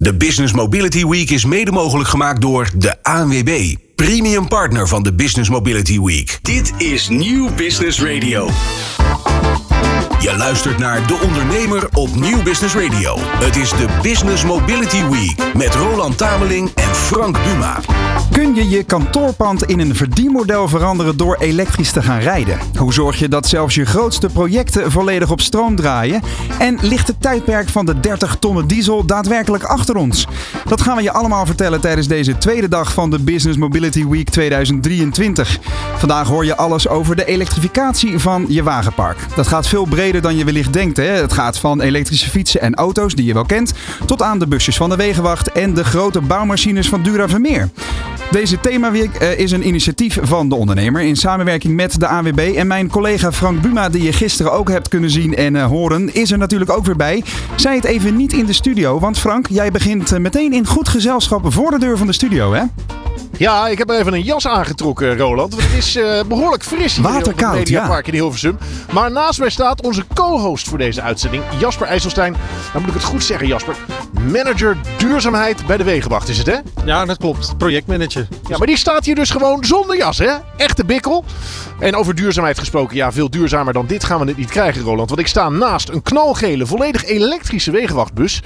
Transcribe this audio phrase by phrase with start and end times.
[0.00, 5.12] De Business Mobility Week is mede mogelijk gemaakt door de ANWB, premium partner van de
[5.12, 6.38] Business Mobility Week.
[6.42, 8.48] Dit is Nieuw Business Radio.
[10.20, 13.14] Je luistert naar De Ondernemer op Nieuw Business Radio.
[13.18, 17.80] Het is de Business Mobility Week met Roland Tameling en Frank Duma.
[18.32, 22.58] Kun je je kantoorpand in een verdienmodel veranderen door elektrisch te gaan rijden?
[22.76, 26.22] Hoe zorg je dat zelfs je grootste projecten volledig op stroom draaien?
[26.58, 30.26] En ligt het tijdperk van de 30 tonnen diesel daadwerkelijk achter ons?
[30.64, 34.30] Dat gaan we je allemaal vertellen tijdens deze tweede dag van de Business Mobility Week
[34.30, 35.58] 2023.
[35.96, 39.18] Vandaag hoor je alles over de elektrificatie van je wagenpark.
[39.36, 40.96] Dat gaat veel breder dan je wellicht denkt.
[40.96, 41.04] Hè?
[41.04, 43.72] Het gaat van elektrische fietsen en auto's die je wel kent,
[44.06, 47.68] tot aan de busjes van de Wegenwacht en de grote bouwmachines van Dura Vermeer.
[48.30, 52.38] Deze themaweek eh, is een initiatief van de ondernemer in samenwerking met de AWB.
[52.56, 56.14] En mijn collega Frank Buma, die je gisteren ook hebt kunnen zien en uh, horen,
[56.14, 57.22] is er natuurlijk ook weer bij.
[57.56, 60.88] Zij het even niet in de studio, want Frank, jij begint uh, meteen in goed
[60.88, 62.62] gezelschap voor de deur van de studio, hè?
[63.38, 65.54] Ja, ik heb er even een jas aangetrokken, Roland.
[65.54, 68.12] Want het is uh, behoorlijk fris hier Waterkoud, in het Mediapark ja.
[68.12, 68.58] in Hilversum.
[68.92, 72.36] Maar naast mij staat onze co-host voor deze uitzending, Jasper IJsselstein.
[72.72, 73.74] Dan moet ik het goed zeggen, Jasper.
[74.30, 76.56] Manager duurzaamheid bij de Wegenwacht is het, hè?
[76.84, 77.58] Ja, dat klopt.
[77.58, 78.28] Projectmanager.
[78.48, 80.32] Ja, maar die staat hier dus gewoon zonder jas, hè?
[80.56, 81.24] Echte bikkel.
[81.78, 85.08] En over duurzaamheid gesproken, ja, veel duurzamer dan dit gaan we het niet krijgen, Roland.
[85.08, 88.42] Want ik sta naast een knalgele, volledig elektrische Wegenwachtbus.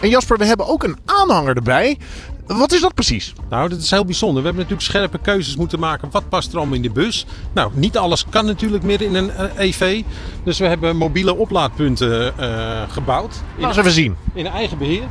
[0.00, 1.98] En Jasper, we hebben ook een aanhanger erbij.
[2.46, 3.32] Wat is dat precies?
[3.50, 4.42] Nou, dat is heel bijzonder.
[4.42, 6.08] We hebben natuurlijk scherpe keuzes moeten maken.
[6.10, 7.26] Wat past er allemaal in de bus?
[7.52, 10.02] Nou, niet alles kan natuurlijk meer in een EV.
[10.44, 13.42] Dus we hebben mobiele oplaadpunten uh, gebouwd.
[13.58, 14.16] Laat eens even zien.
[14.34, 15.02] In eigen beheer.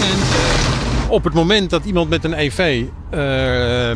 [0.00, 2.84] En uh, op het moment dat iemand met een EV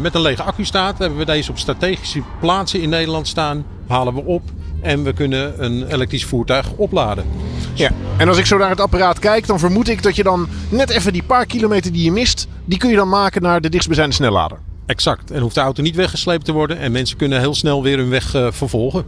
[0.01, 3.65] met een lege accu staat, hebben we deze op strategische plaatsen in Nederland staan.
[3.87, 4.43] Halen we op
[4.85, 7.25] en we kunnen een elektrisch voertuig opladen.
[7.75, 10.49] Ja, en als ik zo naar het apparaat kijk, dan vermoed ik dat je dan
[10.69, 13.69] net even die paar kilometer die je mist, die kun je dan maken naar de
[13.69, 14.59] dichtstbijzijnde snellader.
[14.87, 15.31] Exact.
[15.31, 18.11] En hoeft de auto niet weggesleept te worden en mensen kunnen heel snel weer hun
[18.11, 19.05] weg uh, vervolgen.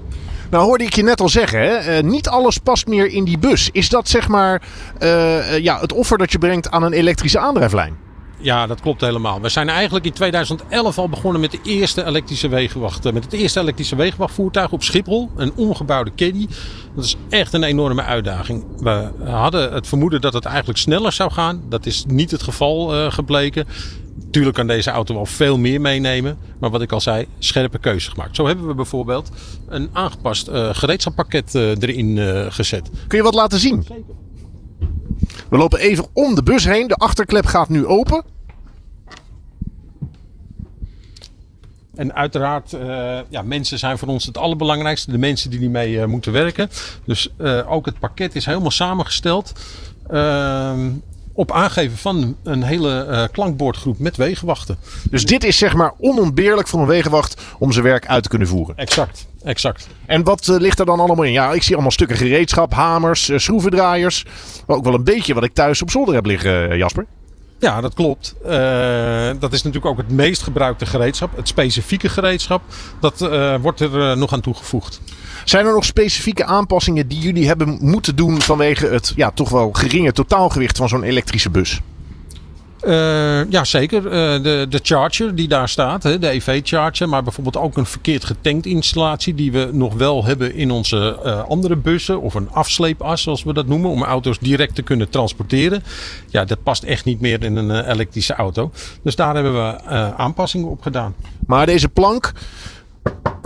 [0.51, 1.99] Nou hoorde ik je net al zeggen, hè?
[1.99, 3.69] Uh, niet alles past meer in die bus.
[3.73, 4.63] Is dat zeg maar
[5.03, 8.06] uh, ja, het offer dat je brengt aan een elektrische aandrijflijn?
[8.39, 9.41] Ja, dat klopt helemaal.
[9.41, 13.13] We zijn eigenlijk in 2011 al begonnen met de eerste elektrische wegenwacht.
[13.13, 15.31] Met het eerste elektrische wegenwachtvoertuig op Schiphol.
[15.37, 16.47] Een ongebouwde caddy.
[16.95, 18.65] Dat is echt een enorme uitdaging.
[18.79, 21.63] We hadden het vermoeden dat het eigenlijk sneller zou gaan.
[21.69, 23.67] Dat is niet het geval uh, gebleken.
[24.31, 26.39] Tuurlijk kan deze auto wel veel meer meenemen.
[26.61, 28.37] Maar wat ik al zei, scherpe keuze gemaakt.
[28.37, 29.31] Zo hebben we bijvoorbeeld
[29.69, 32.19] een aangepast uh, gereedschappakket uh, erin
[32.53, 32.91] gezet.
[33.07, 33.83] Kun je wat laten zien?
[33.83, 34.26] Zeker.
[35.49, 36.89] We lopen even om de bus heen.
[36.89, 38.25] De achterklep gaat nu open.
[41.95, 45.11] En uiteraard, uh, ja, mensen zijn voor ons het allerbelangrijkste.
[45.11, 46.71] De mensen die ermee uh, moeten werken.
[47.05, 49.53] Dus uh, ook het pakket is helemaal samengesteld.
[51.37, 54.77] Op aangeven van een hele klankbordgroep met wegenwachten.
[55.11, 58.49] Dus dit is zeg maar onontbeerlijk voor een wegenwacht om zijn werk uit te kunnen
[58.49, 58.77] voeren.
[58.77, 59.89] Exact, exact.
[60.07, 61.33] En wat ligt er dan allemaal in?
[61.33, 64.25] Ja, ik zie allemaal stukken gereedschap, hamers, schroevendraaiers.
[64.67, 67.07] Maar ook wel een beetje wat ik thuis op zolder heb liggen, Jasper.
[67.59, 68.35] Ja, dat klopt.
[68.47, 68.51] Uh,
[69.39, 71.37] dat is natuurlijk ook het meest gebruikte gereedschap.
[71.37, 72.63] Het specifieke gereedschap.
[73.01, 75.01] Dat uh, wordt er uh, nog aan toegevoegd.
[75.45, 79.73] Zijn er nog specifieke aanpassingen die jullie hebben moeten doen vanwege het ja, toch wel
[79.73, 81.81] geringe totaalgewicht van zo'n elektrische bus?
[82.87, 84.05] Uh, ja, zeker.
[84.05, 84.11] Uh,
[84.43, 87.09] de, de charger die daar staat, hè, de EV-charger.
[87.09, 91.45] Maar bijvoorbeeld ook een verkeerd getankt installatie die we nog wel hebben in onze uh,
[91.49, 92.21] andere bussen.
[92.21, 93.91] Of een afsleepas, zoals we dat noemen.
[93.91, 95.83] Om auto's direct te kunnen transporteren.
[96.29, 98.71] Ja, dat past echt niet meer in een elektrische auto.
[99.03, 99.83] Dus daar hebben we
[100.17, 101.15] aanpassingen op gedaan.
[101.47, 102.33] Maar deze plank,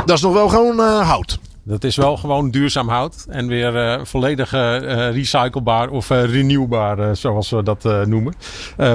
[0.05, 1.39] dat is nog wel gewoon hout.
[1.71, 4.79] Dat is wel gewoon duurzaam hout en weer uh, volledig uh,
[5.11, 8.35] recyclebaar of uh, renewbaar, zoals we dat noemen.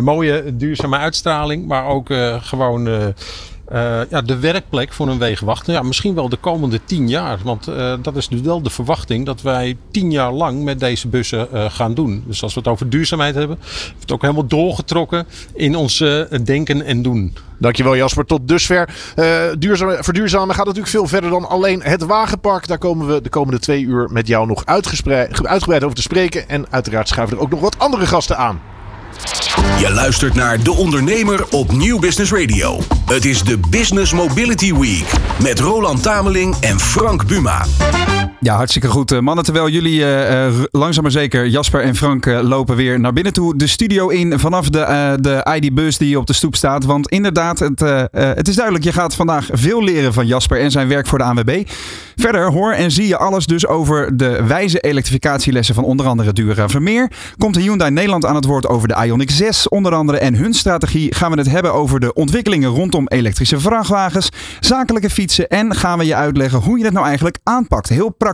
[0.01, 3.13] mooie duurzame uitstraling, maar ook gewoon
[3.71, 5.65] uh, ja, de werkplek voor een wegenwacht.
[5.67, 7.39] Ja, misschien wel de komende tien jaar.
[7.43, 11.07] Want uh, dat is nu wel de verwachting dat wij tien jaar lang met deze
[11.07, 12.23] bussen uh, gaan doen.
[12.27, 15.97] Dus als we het over duurzaamheid hebben, hebben we het ook helemaal doorgetrokken in ons
[16.43, 17.33] denken en doen.
[17.59, 18.25] Dankjewel Jasper.
[18.25, 18.89] Tot dusver.
[19.59, 22.67] duurzaam, verduurzamen gaat natuurlijk veel verder dan alleen het wagenpark.
[22.67, 26.49] Daar komen we de komende twee uur met jou nog uitgebreid over te spreken.
[26.49, 28.74] En uiteraard schuiven er ook nog wat andere gasten aan.
[29.79, 32.79] Je luistert naar De Ondernemer op Nieuw Business Radio.
[33.05, 37.65] Het is de Business Mobility Week met Roland Tameling en Frank Buma.
[38.45, 39.11] Ja, hartstikke goed.
[39.11, 43.33] Eh, mannen, terwijl jullie uh, langzaam maar zeker, Jasper en Frank, lopen weer naar binnen
[43.33, 43.57] toe.
[43.57, 46.85] De studio in vanaf de, de ID-bus die op de stoep staat.
[46.85, 47.79] Want inderdaad, het,
[48.11, 51.23] het is duidelijk, je gaat vandaag veel leren van Jasper en zijn werk voor de
[51.23, 51.63] ANWB.
[52.15, 56.69] Verder hoor en zie je alles dus over de wijze elektrificatielessen van onder andere Dura
[56.69, 57.11] Vermeer.
[57.37, 60.17] Komt Hyundai Nederland aan het woord over de Ioniq 6 onder andere.
[60.17, 65.47] En hun strategie gaan we het hebben over de ontwikkelingen rondom elektrische vrachtwagens, zakelijke fietsen.
[65.47, 67.89] En gaan we je uitleggen hoe je het nou eigenlijk aanpakt.
[67.89, 68.33] Heel praktisch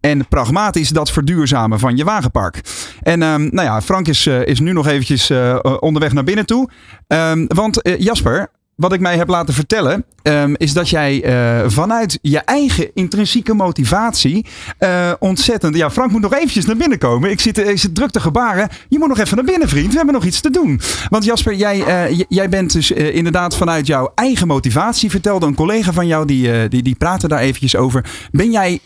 [0.00, 2.60] en pragmatisch dat verduurzamen van je wagenpark.
[3.02, 6.46] En um, nou ja, Frank is, uh, is nu nog eventjes uh, onderweg naar binnen
[6.46, 6.68] toe.
[7.06, 12.18] Um, want Jasper, wat ik mij heb laten vertellen, um, is dat jij uh, vanuit
[12.22, 14.46] je eigen intrinsieke motivatie
[14.78, 15.76] uh, ontzettend.
[15.76, 17.30] Ja, Frank moet nog eventjes naar binnen komen.
[17.30, 18.68] Ik zit, ik zit druk te gebaren.
[18.88, 19.90] Je moet nog even naar binnen, vriend.
[19.90, 20.80] We hebben nog iets te doen.
[21.08, 21.84] Want Jasper, jij,
[22.28, 25.10] jij bent dus inderdaad vanuit jouw eigen motivatie.
[25.10, 28.04] Vertelde een collega van jou, die, die, die praatte daar eventjes over.
[28.30, 28.80] Ben jij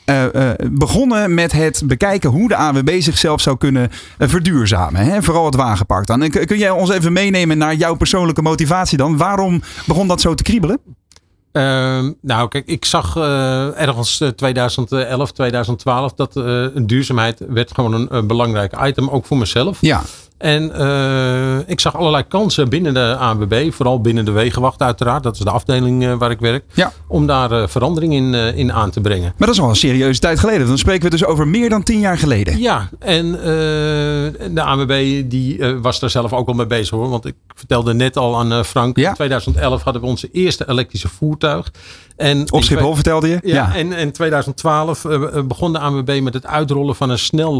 [0.70, 5.00] begonnen met het bekijken hoe de AWB zichzelf zou kunnen verduurzamen?
[5.00, 5.22] Hè?
[5.22, 6.30] Vooral het wagenpark dan.
[6.30, 9.16] kun jij ons even meenemen naar jouw persoonlijke motivatie dan?
[9.16, 10.78] Waarom begon dat zo te kriebelen?
[11.56, 18.06] Uh, nou, kijk, ik zag uh, ergens 2011, 2012 dat uh, duurzaamheid werd gewoon een,
[18.10, 19.78] een belangrijk item, ook voor mezelf.
[19.80, 20.02] Ja.
[20.38, 25.22] En uh, ik zag allerlei kansen binnen de ANWB, vooral binnen de Wegenwacht uiteraard.
[25.22, 26.64] Dat is de afdeling uh, waar ik werk.
[26.74, 26.92] Ja.
[27.08, 29.34] Om daar uh, verandering in, in aan te brengen.
[29.36, 30.66] Maar dat is al een serieuze tijd geleden.
[30.66, 32.58] Dan spreken we dus over meer dan tien jaar geleden.
[32.58, 37.08] Ja, en de ANWB die was daar zelf ook al mee bezig hoor.
[37.08, 38.96] Want ik vertelde net al aan Frank.
[38.96, 39.08] Ja.
[39.08, 41.70] In 2011 hadden we onze eerste elektrische voertuig.
[42.16, 43.38] En Op Schiphol vertelde je?
[43.42, 43.74] Ja, ja.
[43.74, 45.04] En in 2012
[45.44, 47.54] begon de ANWB met het uitrollen van een snel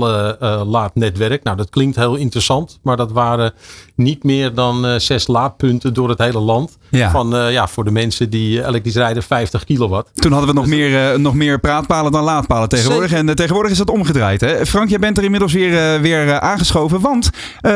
[0.66, 1.42] laadnetwerk.
[1.42, 2.78] Nou, dat klinkt heel interessant.
[2.82, 3.52] Maar dat waren
[3.94, 6.78] niet meer dan uh, zes laadpunten door het hele land.
[6.90, 7.10] Ja.
[7.10, 10.10] Van, ja, voor de mensen die elektrisch rijden 50 kilowatt.
[10.14, 13.10] Toen hadden we nog, dus, meer, nog meer praatpalen dan laadpalen tegenwoordig.
[13.10, 13.28] Zeker.
[13.28, 14.40] En tegenwoordig is dat omgedraaid.
[14.40, 14.66] Hè?
[14.66, 17.00] Frank, jij bent er inmiddels weer, weer aangeschoven.
[17.00, 17.30] Want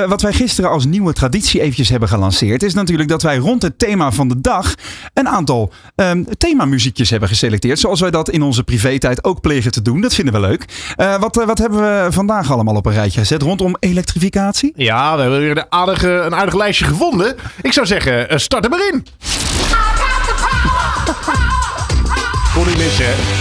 [0.08, 2.62] wat wij gisteren als nieuwe traditie eventjes hebben gelanceerd...
[2.62, 4.74] is natuurlijk dat wij rond het thema van de dag...
[5.14, 6.26] een aantal um,
[6.70, 7.78] themamuziekjes hebben geselecteerd.
[7.78, 10.00] Zoals wij dat in onze privé-tijd ook plegen te doen.
[10.00, 10.64] Dat vinden we leuk.
[11.20, 14.72] wat, wat hebben we vandaag allemaal op een rijtje gezet rondom elektrificatie?
[14.76, 17.36] Ja, we hebben weer een, aardige, een aardig lijstje gevonden.
[17.62, 19.06] Ik zou zeggen, uh, start er maar in.
[22.54, 23.39] Kon niet missen, hè?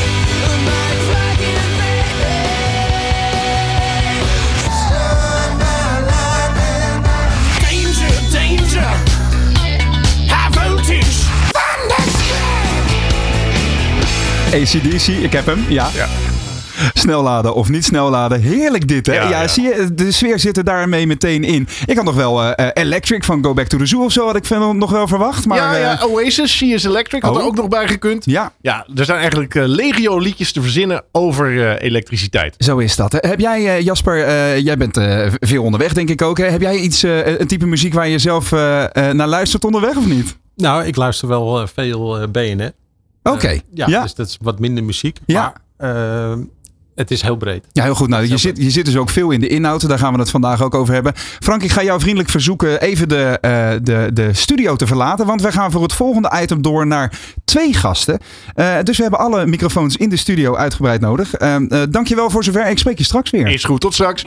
[14.62, 15.90] ACDC, ik heb hem, ja.
[15.94, 16.08] ja.
[16.94, 18.42] Snel laden of niet snel laden.
[18.42, 19.14] Heerlijk dit, hè?
[19.14, 21.68] Ja, ja, zie je, de sfeer zit er daarmee meteen in.
[21.86, 24.36] Ik had nog wel uh, Electric van Go Back to the Zoo of zo, had
[24.36, 25.46] ik nog wel verwacht.
[25.46, 27.40] Maar, ja, ja, Oasis, She is Electric, had oh.
[27.40, 28.26] er ook nog bij gekund.
[28.26, 28.52] Ja.
[28.62, 32.56] Ja, er zijn eigenlijk uh, legio liedjes te verzinnen over uh, elektriciteit.
[32.58, 33.12] Zo is dat.
[33.12, 33.30] Hè?
[33.30, 34.18] Heb jij, Jasper,
[34.60, 35.00] jij bent
[35.40, 36.38] veel onderweg, denk ik ook.
[36.38, 36.46] Hè?
[36.46, 40.38] Heb jij iets, een type muziek waar je zelf naar luistert onderweg of niet?
[40.56, 42.72] Nou, ik luister wel veel BNN.
[43.24, 43.60] Oké.
[43.74, 45.20] Ja, ja, dus dat is wat minder muziek.
[45.26, 45.54] Ja.
[45.78, 46.38] Maar,
[47.00, 47.66] het is heel breed.
[47.72, 48.08] Ja, heel goed.
[48.08, 49.88] Nou, je, zit, je zit dus ook veel in de inhoud.
[49.88, 51.14] Daar gaan we het vandaag ook over hebben.
[51.16, 55.26] Frank, ik ga jou vriendelijk verzoeken even de, uh, de, de studio te verlaten.
[55.26, 58.20] Want wij gaan voor het volgende item door naar twee gasten.
[58.56, 61.42] Uh, dus we hebben alle microfoons in de studio uitgebreid nodig.
[61.42, 62.70] Uh, uh, dankjewel voor zover.
[62.70, 63.48] Ik spreek je straks weer.
[63.48, 64.26] Is goed, tot straks.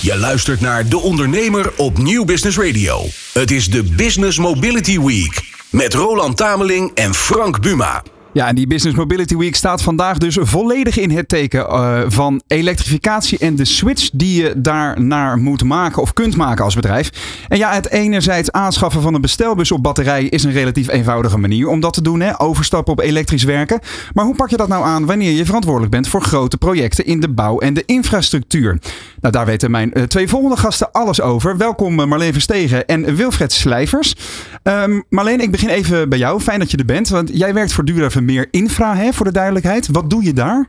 [0.00, 3.00] Je luistert naar De Ondernemer op Nieuw Business Radio.
[3.32, 5.50] Het is de Business Mobility Week.
[5.70, 8.02] Met Roland Tameling en Frank Buma.
[8.34, 12.42] Ja, en die Business Mobility Week staat vandaag dus volledig in het teken uh, van
[12.46, 17.10] elektrificatie en de switch die je daarnaar moet maken of kunt maken als bedrijf.
[17.48, 21.68] En ja, het enerzijds aanschaffen van een bestelbus op batterij is een relatief eenvoudige manier
[21.68, 22.40] om dat te doen, hè?
[22.40, 23.80] overstappen op elektrisch werken.
[24.12, 27.20] Maar hoe pak je dat nou aan wanneer je verantwoordelijk bent voor grote projecten in
[27.20, 28.78] de bouw en de infrastructuur?
[29.20, 31.56] Nou, daar weten mijn uh, twee volgende gasten alles over.
[31.56, 34.14] Welkom uh, Marleen Verstegen en Wilfred Slijvers.
[34.62, 36.40] Um, Marleen, ik begin even bij jou.
[36.40, 39.32] Fijn dat je er bent, want jij werkt voor Dura meer infra, hè, voor de
[39.32, 39.88] duidelijkheid.
[39.88, 40.68] Wat doe je daar?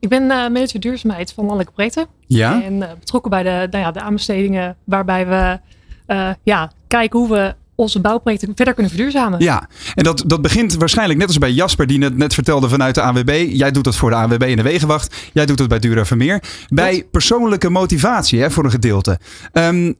[0.00, 2.06] Ik ben uh, manager duurzaamheid van Landelijke Breedte.
[2.26, 2.62] Ja?
[2.62, 5.58] En uh, betrokken bij de, nou ja, de aanbestedingen waarbij we
[6.14, 9.40] uh, ja, kijken hoe we onze bouwprojecten verder kunnen verduurzamen.
[9.40, 12.94] Ja, en dat, dat begint waarschijnlijk net als bij Jasper, die net, net vertelde vanuit
[12.94, 13.48] de ANWB.
[13.50, 15.16] Jij doet dat voor de ANWB en de Wegenwacht.
[15.32, 16.42] Jij doet het bij Dura Vermeer.
[16.68, 19.18] Bij persoonlijke motivatie hè, voor een gedeelte.
[19.52, 19.94] Um,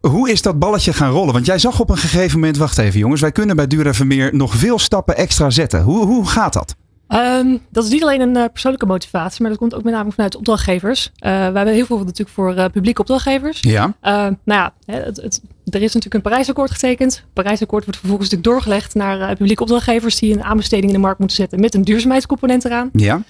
[0.00, 1.32] hoe is dat balletje gaan rollen?
[1.32, 4.34] Want jij zag op een gegeven moment, wacht even jongens, wij kunnen bij Dura Vermeer
[4.34, 5.82] nog veel stappen extra zetten.
[5.82, 6.74] Hoe, hoe gaat dat?
[7.08, 10.10] Um, dat is niet alleen een uh, persoonlijke motivatie, maar dat komt ook met name
[10.12, 11.06] vanuit opdrachtgevers.
[11.06, 13.60] Uh, we hebben heel veel natuurlijk voor uh, publieke opdrachtgevers.
[13.60, 13.94] Ja.
[14.00, 17.14] nou ja, het, het, er is natuurlijk een Parijsakkoord getekend.
[17.14, 21.18] Het Parijsakkoord wordt vervolgens natuurlijk doorgelegd naar publieke opdrachtgevers die een aanbesteding in de markt
[21.18, 22.90] moeten zetten met een duurzaamheidscomponent eraan.
[22.92, 23.22] Ja.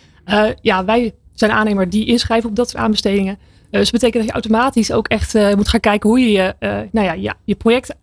[0.60, 3.38] ja, wij zijn aannemer die inschrijven op dat soort aanbestedingen.
[3.70, 6.54] dus dat betekent dat je automatisch ook echt moet gaan kijken hoe je je,
[6.92, 7.94] nou ja, ja, je project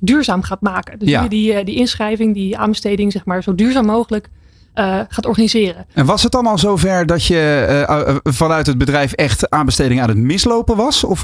[0.00, 0.98] duurzaam gaat maken.
[0.98, 1.20] Dus Ja.
[1.20, 4.28] hoe je die, die inschrijving, die aanbesteding, zeg maar, zo duurzaam mogelijk
[4.74, 5.86] eh, gaat organiseren.
[5.92, 10.02] En was het dan al zover dat je eh, eh, vanuit het bedrijf echt aanbesteding
[10.02, 11.04] aan het mislopen was?
[11.04, 11.20] Of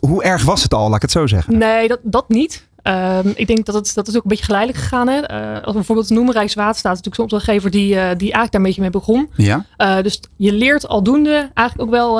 [0.00, 1.58] hoe erg was het al, laat ik het zo zeggen?
[1.58, 2.66] Nee, dat, dat niet.
[2.82, 5.08] Ehm, ik denk dat het, dat is ook een beetje geleidelijk gegaan.
[5.08, 5.28] Hè?
[5.54, 7.96] Als we bijvoorbeeld noemen Rijkswaterstaat, is natuurlijk zo'n opdrachtgever die, die
[8.32, 9.30] eigenlijk daar een beetje mee begon.
[9.36, 9.66] Ja,
[10.02, 12.16] dus je leert aldoende eigenlijk ook wel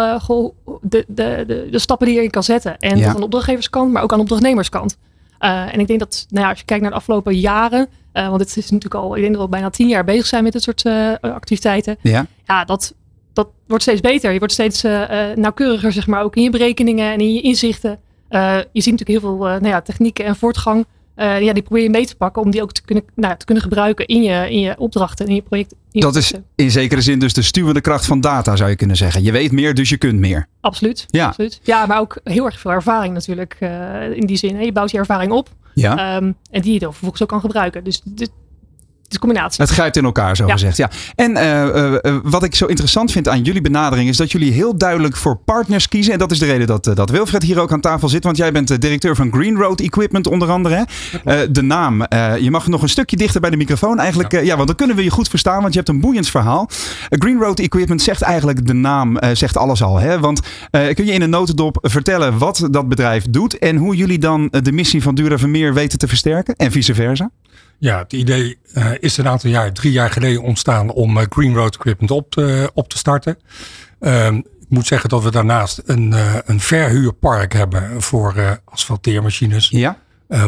[0.81, 2.79] de, de, de, de stappen die je in kan zetten.
[2.79, 3.05] En Ja.
[3.05, 4.97] dat aan de opdrachtgeverskant, maar ook aan de ondernemerskant.
[5.45, 8.29] Eh, en ik denk dat, nou ja, als je kijkt naar de afgelopen jaren, eh,
[8.29, 10.43] want het is natuurlijk al, ik denk dat we al bijna tien jaar bezig zijn
[10.43, 11.97] met dit soort eh, activiteiten.
[12.03, 12.27] ja.
[12.47, 12.95] Ja, dat,
[13.33, 14.33] dat wordt steeds beter.
[14.33, 17.99] Je wordt steeds eh, nauwkeuriger, zeg maar, ook in je berekeningen en in je inzichten.
[18.73, 20.85] Je ziet natuurlijk heel veel nou ja, technieken en voortgang.
[21.17, 23.63] Ja, die probeer je mee te pakken om die ook te kunnen, nou, te kunnen
[23.63, 25.73] gebruiken in je, in je opdrachten en in je project.
[25.73, 26.65] in je Dat is projecten.
[26.65, 29.23] in zekere zin dus de stuwende kracht van data, zou je kunnen zeggen.
[29.23, 30.47] Je weet meer, dus je kunt meer.
[30.61, 31.07] Absoluut.
[31.09, 31.27] Ja.
[31.27, 31.61] absoluut.
[31.63, 33.57] Ja, maar ook heel erg veel ervaring natuurlijk
[34.15, 34.57] in die zin.
[34.57, 34.63] Hè.
[34.63, 36.17] Je bouwt je ervaring op Ja.
[36.17, 37.85] ehm, en die je dan vervolgens ook kan gebruiken.
[37.85, 38.31] Dus dit,
[39.15, 39.63] het is een combinatie.
[39.63, 40.53] Het grijpt in elkaar, zo Ja.
[40.53, 40.77] gezegd.
[40.77, 40.91] Ja.
[41.15, 44.53] En eh, eh, eh, wat ik zo interessant vind aan jullie benadering is dat jullie
[44.53, 46.13] heel duidelijk voor partners kiezen.
[46.13, 48.25] En dat is de reden dat, dat Wilfred hier ook aan tafel zit.
[48.25, 50.75] Want jij bent de directeur van Green Road Equipment onder andere.
[50.75, 50.83] Hè?
[51.25, 54.33] Eh, de naam, eh, je mag nog een stukje dichter bij de microfoon eigenlijk.
[54.33, 54.39] Ja.
[54.41, 56.69] ja, want dan kunnen we je goed verstaan, want je hebt een boeiend verhaal.
[57.11, 59.99] Green Road Equipment zegt eigenlijk de naam, zegt alles al.
[59.99, 60.21] Hè?
[60.21, 60.41] Want
[60.71, 64.49] eh, kun je in een notendop vertellen wat dat bedrijf doet en hoe jullie dan
[64.63, 67.31] de missie van Dura Vermeer weten te versterken en vice versa?
[67.85, 71.55] Ja, het idee eh, is een aantal jaar, drie jaar geleden ontstaan om eh, Green
[71.55, 73.39] Road Equipment op te, op te starten.
[74.01, 79.99] Ehm, ik moet zeggen dat we daarnaast een, eh, een verhuurpark hebben voor asfalteermachines, Ja?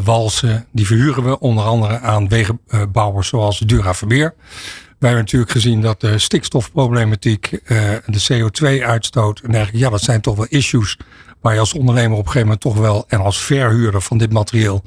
[0.05, 0.67] walsen.
[0.73, 4.35] Die verhuren we onder andere aan wegenbouwers zoals Dura Vermeer.
[4.99, 7.51] Wij hebben natuurlijk gezien dat de stikstofproblematiek,
[8.07, 10.99] de CO2-uitstoot en dergelijke, ja, dat zijn toch wel issues
[11.41, 14.33] waar je als ondernemer op een gegeven moment toch wel en als verhuurder van dit
[14.33, 14.83] materieel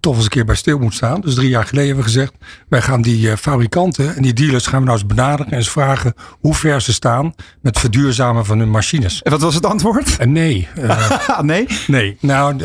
[0.00, 1.20] toch eens een keer bij stil moet staan.
[1.20, 2.32] Dus drie jaar geleden hebben we gezegd,
[2.68, 5.70] wij gaan die eh, fabrikanten en die dealers gaan we nou eens benaderen en eens
[5.70, 9.22] vragen hoe ver ze staan met verduurzamen van hun machines.
[9.22, 10.16] En wat was het antwoord?
[10.18, 11.66] En nee, eh, Ah, nee?
[11.86, 12.56] Nee, nou,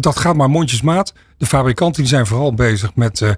[0.00, 1.12] dat gaat maar mondjesmaat.
[1.38, 3.30] De fabrikanten die zijn vooral bezig met eh,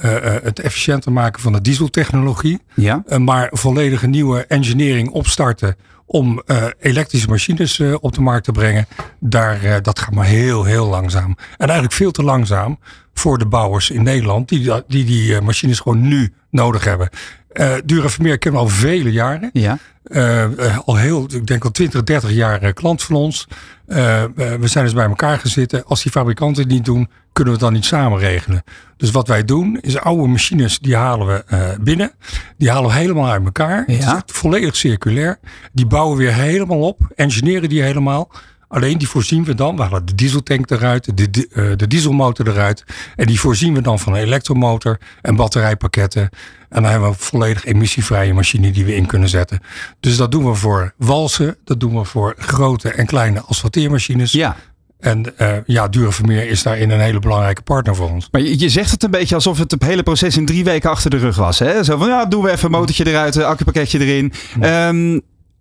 [0.00, 2.60] eh, eh, het efficiënter maken van de dieseltechnologie.
[2.74, 3.02] Ja.
[3.06, 5.76] Eh, maar volledige nieuwe engineering opstarten
[6.08, 8.86] om eh, elektrische machines eh, op de markt te brengen.
[9.20, 11.36] Daar, eh, dat gaat maar heel, heel langzaam.
[11.56, 12.78] En eigenlijk veel te langzaam
[13.14, 14.48] voor de bouwers in Nederland.
[14.48, 17.08] Die die, die machines gewoon nu nodig hebben.
[17.48, 19.50] Eh Dura Vermeer kennen we al vele jaren.
[19.52, 19.78] Ja.
[20.02, 23.48] Eh, eh, al heel, ik denk al 20, 30 jaar klant van ons.
[23.86, 25.84] We zijn dus bij elkaar gezeten.
[25.84, 28.62] Als die fabrikanten het niet doen, kunnen we het dan niet samen regelen.
[28.96, 32.12] Dus wat wij doen, is oude machines, die halen we binnen.
[32.56, 33.84] Die halen we helemaal uit elkaar.
[33.86, 35.38] Het is volledig circulair.
[35.72, 37.00] Die bouwen we weer helemaal op.
[37.14, 38.30] Engineeren die helemaal.
[38.68, 42.48] Alleen die voorzien we dan, we halen de dieseltank eruit, de, de, eh, de dieselmotor
[42.48, 42.84] eruit.
[43.16, 46.22] En die voorzien we dan van een elektromotor en batterijpakketten.
[46.68, 49.60] En dan hebben we een volledig emissievrije machine die we in kunnen zetten.
[50.00, 54.32] Dus dat doen we voor walsen, dat doen we voor grote en kleine asfalteermachines.
[54.32, 54.56] Ja.
[54.98, 58.28] En eh, ja, Dura Vermeer is daarin een hele belangrijke partner voor ons.
[58.30, 60.90] Maar je, je zegt het een beetje alsof het, het hele proces in drie weken
[60.90, 61.58] achter de rug was.
[61.58, 61.84] Hè?
[61.84, 64.32] Zo van, ja, doen we even een motortje eruit, een accupakketje erin.
[64.60, 65.18] Ehm,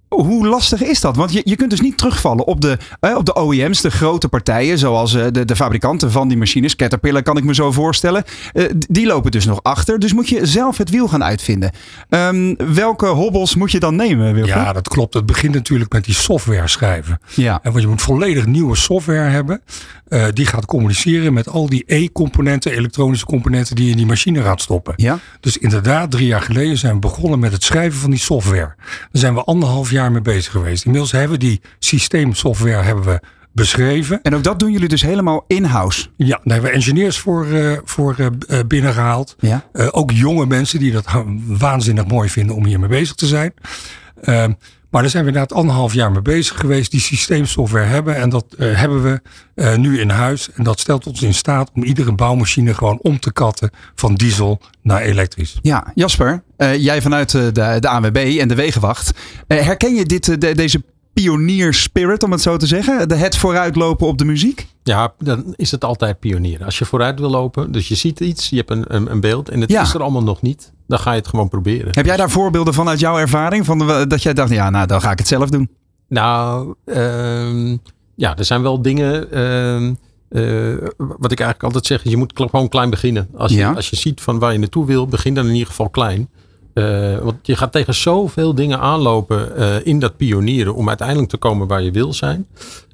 [0.10, 1.16] hoe lastig is dat?
[1.16, 4.28] Want je, je kunt dus niet terugvallen op de, eh, op de OEM's, de grote
[4.28, 6.76] partijen, zoals eh, de, de fabrikanten van die machines.
[6.76, 8.24] Caterpillar kan ik me zo voorstellen.
[8.54, 10.00] Eh, die lopen dus nog achter.
[10.00, 11.72] Dus moet je zelf het wiel gaan uitvinden.
[12.10, 14.56] Ehm, welke hobbels moet je dan nemen, Wilfried?
[14.56, 15.14] Ja, dat klopt.
[15.14, 17.20] Het begint natuurlijk met die software schrijven.
[17.36, 17.60] ja.
[17.64, 19.62] En want je moet volledig nieuwe software hebben.
[20.08, 24.42] eh, die gaat communiceren met al die E-componenten, elektronische componenten die je in die machine
[24.42, 24.94] gaat stoppen.
[24.96, 25.20] Ja?
[25.40, 28.76] Dus inderdaad, drie jaar geleden zijn we begonnen met het schrijven van die software.
[28.78, 30.86] Daar zijn we anderhalf jaar mee bezig geweest.
[30.86, 33.20] Inmiddels hebben we die systeemsoftware hebben we
[33.52, 34.22] beschreven.
[34.22, 36.08] En ook dat doen jullie dus helemaal in-house.
[36.16, 39.36] Ja, daar hebben we engineers voor, eh, voor eh, binnengehaald.
[39.40, 39.66] Ja.
[39.92, 41.06] Ook jonge mensen die dat
[41.46, 43.54] waanzinnig mooi vinden om hiermee bezig te zijn.
[44.90, 46.92] Maar daar zijn we inderdaad anderhalf jaar mee bezig geweest.
[46.92, 48.16] Die systeemsoftware hebben.
[48.16, 49.22] En dat eh, hebben we
[49.56, 50.50] eh, nu in huis.
[50.54, 54.62] En dat stelt ons in staat om iedere bouwmachine gewoon om te katten van diesel
[54.82, 55.60] naar elektrisch.
[55.62, 59.12] Ja, Jasper, eh, jij vanuit de, de ANWB en de Wegenwacht.
[59.48, 60.84] herken je dit, de- deze
[61.22, 63.08] pionier spirit, om het zo te zeggen?
[63.10, 64.68] De het vooruitlopen op de muziek?
[64.84, 66.66] Ja, dan is het altijd pionieren.
[66.66, 69.50] Als je vooruit wil lopen, dus je ziet iets, je hebt een, een, een beeld
[69.50, 69.82] en het Ja.
[69.82, 71.88] is er allemaal nog niet, dan ga je het gewoon proberen.
[71.92, 73.66] Heb jij daar voorbeelden van uit jouw ervaring?
[73.66, 75.70] Van de- dat jij dacht, ja, nou, dan ga ik het zelf doen.
[76.10, 77.78] Nou, ehm,
[78.16, 79.32] ja, er zijn wel dingen.
[79.32, 79.94] ehm,
[80.30, 83.28] eh, wat ik eigenlijk altijd zeg, je moet gewoon klein beginnen.
[83.36, 83.72] Als je, Ja.
[83.72, 86.30] als je ziet van waar je naartoe wil, begin dan in ieder geval klein.
[86.78, 91.38] Uh, want je gaat tegen zoveel dingen aanlopen uh, in dat pionieren om uiteindelijk te
[91.38, 92.48] komen waar je wil zijn.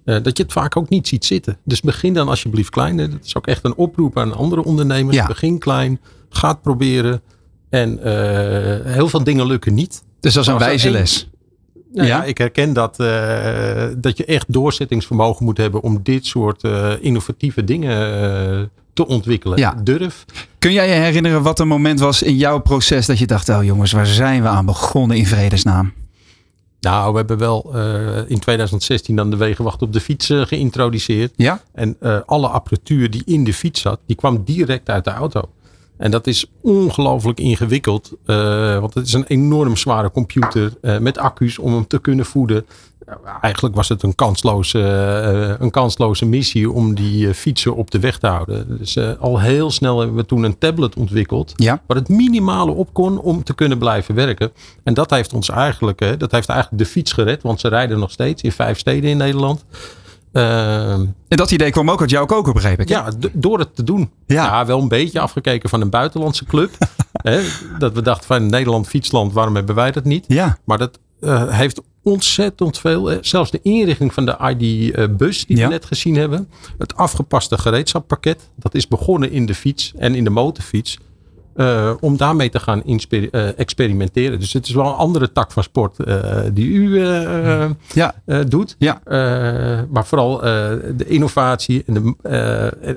[0.06, 1.58] Uh, dat je het vaak ook niet ziet zitten.
[1.63, 2.98] Dus begin dan alsjeblieft klein.
[2.98, 5.16] Dat is ook echt een oproep aan andere ondernemers.
[5.16, 5.28] Ja.
[5.28, 6.00] Begin klein,
[6.30, 7.22] ga het proberen.
[7.70, 8.00] En
[8.84, 10.04] heel veel dingen lukken niet.
[10.20, 11.30] Dus dat is een wijze les.
[11.94, 12.96] Nou ja, ik herken dat,
[13.98, 16.63] dat je echt doorzettingsvermogen moet hebben om dit soort
[17.00, 19.58] innovatieve dingen te ontwikkelen.
[19.58, 19.76] Ja.
[19.84, 20.26] Durf.
[20.60, 23.64] Kun jij je herinneren wat een moment was in jouw proces dat je dacht, oh
[23.64, 25.94] jongens, waar zijn we aan begonnen in vredesnaam?
[26.80, 27.76] Nou, we hebben wel
[28.28, 31.34] in 2016 dan de wegenwacht op de fiets geïntroduceerd.
[31.36, 31.62] Ja?
[31.72, 35.42] En alle apparatuur die in de fiets zat, die kwam direct uit de auto.
[35.98, 38.12] En dat is ongelooflijk ingewikkeld.
[38.80, 42.66] Want het is een enorm zware computer met accu's om hem te kunnen voeden.
[43.41, 48.17] Eigenlijk was het een kansloze, uh, een kansloze missie om die fietsen op de weg
[48.17, 48.77] te houden.
[48.77, 51.53] Dus al heel snel hebben we toen een tablet ontwikkeld.
[51.55, 51.81] Ja.
[51.88, 54.51] Waar het minimale op kon om te kunnen blijven werken.
[54.83, 57.41] En dat heeft ons eigenlijk, dat heeft eigenlijk de fiets gered.
[57.41, 59.65] Want ze rijden nog steeds in vijf steden in Nederland.
[60.33, 62.89] Uh, en dat idee kwam ook uit jouw koker, begreep ik.
[62.89, 64.12] Ja, door het te doen.
[64.25, 64.43] Ja.
[64.43, 64.65] ja.
[64.65, 66.69] wel een beetje afgekeken van een buitenlandse club.
[67.12, 67.41] hè,
[67.77, 70.25] dat we dachten van Nederland, fietsland, waarom hebben wij dat niet?
[70.27, 70.57] Ja.
[70.63, 73.12] Maar dat uh, heeft ontzettend veel.
[73.12, 75.63] Eh, zelfs de inrichting van de ID-bus eh, die ja.
[75.63, 76.50] we net gezien hebben.
[76.77, 78.50] Het afgepaste gereedschappakket.
[78.55, 80.98] Dat is begonnen in de fiets en in de motorfiets.
[81.55, 84.39] Uh, om daarmee te gaan uh, experimenteren.
[84.39, 87.00] Dus het is wel een andere tak van sport uh, die u
[87.93, 88.15] ja.
[88.48, 88.75] doet.
[88.77, 89.01] Ja.
[89.89, 92.13] maar vooral de innovatie en, de,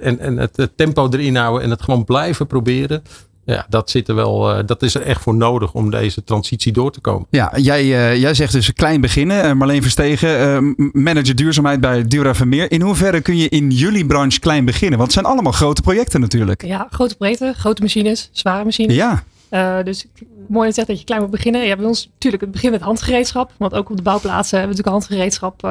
[0.03, 3.03] en, en het, tempo erin houden en het gewoon blijven proberen.
[3.47, 6.73] Ja, dat, zit er wel, uh, dat is er echt voor nodig om deze transitie
[6.73, 7.27] door te komen.
[7.31, 9.45] Ja, jij, uh, jij zegt dus klein beginnen.
[9.45, 12.71] Uh, Marleen Verstegen, manager duurzaamheid bij Dura Vermeer.
[12.71, 14.99] In hoeverre kun je in jullie branche klein beginnen?
[14.99, 16.65] Want het zijn allemaal grote projecten natuurlijk.
[16.65, 18.95] Ja, grote projecten, grote machines, zware machines.
[18.95, 19.83] Ja.
[19.83, 20.07] dus
[20.49, 21.61] mooi zegt dat je klein moet beginnen.
[21.61, 23.53] Je hebt bij ons natuurlijk het begin met handgereedschap.
[23.57, 25.63] Want ook op de bouwplaatsen hebben we natuurlijk handgereedschap.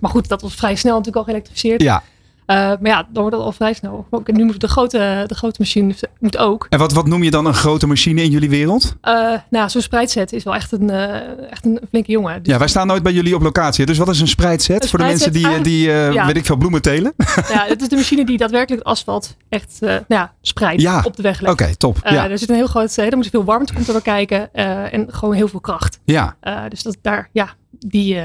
[0.00, 1.82] maar goed, dat was vrij snel natuurlijk al geëlektrificeerd.
[1.82, 2.02] Ja.
[2.52, 4.06] Uh, maar ja, dan wordt dat al vrij snel.
[4.24, 6.66] Nu moet de grote, de grote machine moet ook.
[6.68, 8.96] En wat, wat noem je dan een grote machine in jullie wereld?
[9.02, 12.42] Uh, nou, zo'n spreidset is wel echt een, uh, echt een flinke jongen.
[12.42, 13.86] Dus ja, wij staan nooit bij jullie op locatie.
[13.86, 14.88] Dus wat is een spreidset?
[14.88, 16.26] voor de mensen die, die ja.
[16.26, 17.12] weet ik veel, bloemen telen?
[17.48, 21.02] Ja, het is de machine die daadwerkelijk het asfalt echt nou ja, spreidt ja.
[21.04, 21.52] op de weg legt.
[21.52, 21.98] Oké, okay, top.
[22.04, 22.30] Ja.
[22.30, 24.54] Er zit een heel groot, er moet veel warmte komt er kijken
[24.92, 25.98] en gewoon heel veel kracht.
[26.04, 26.36] Ja.
[26.68, 28.18] dus dat daar, ja, die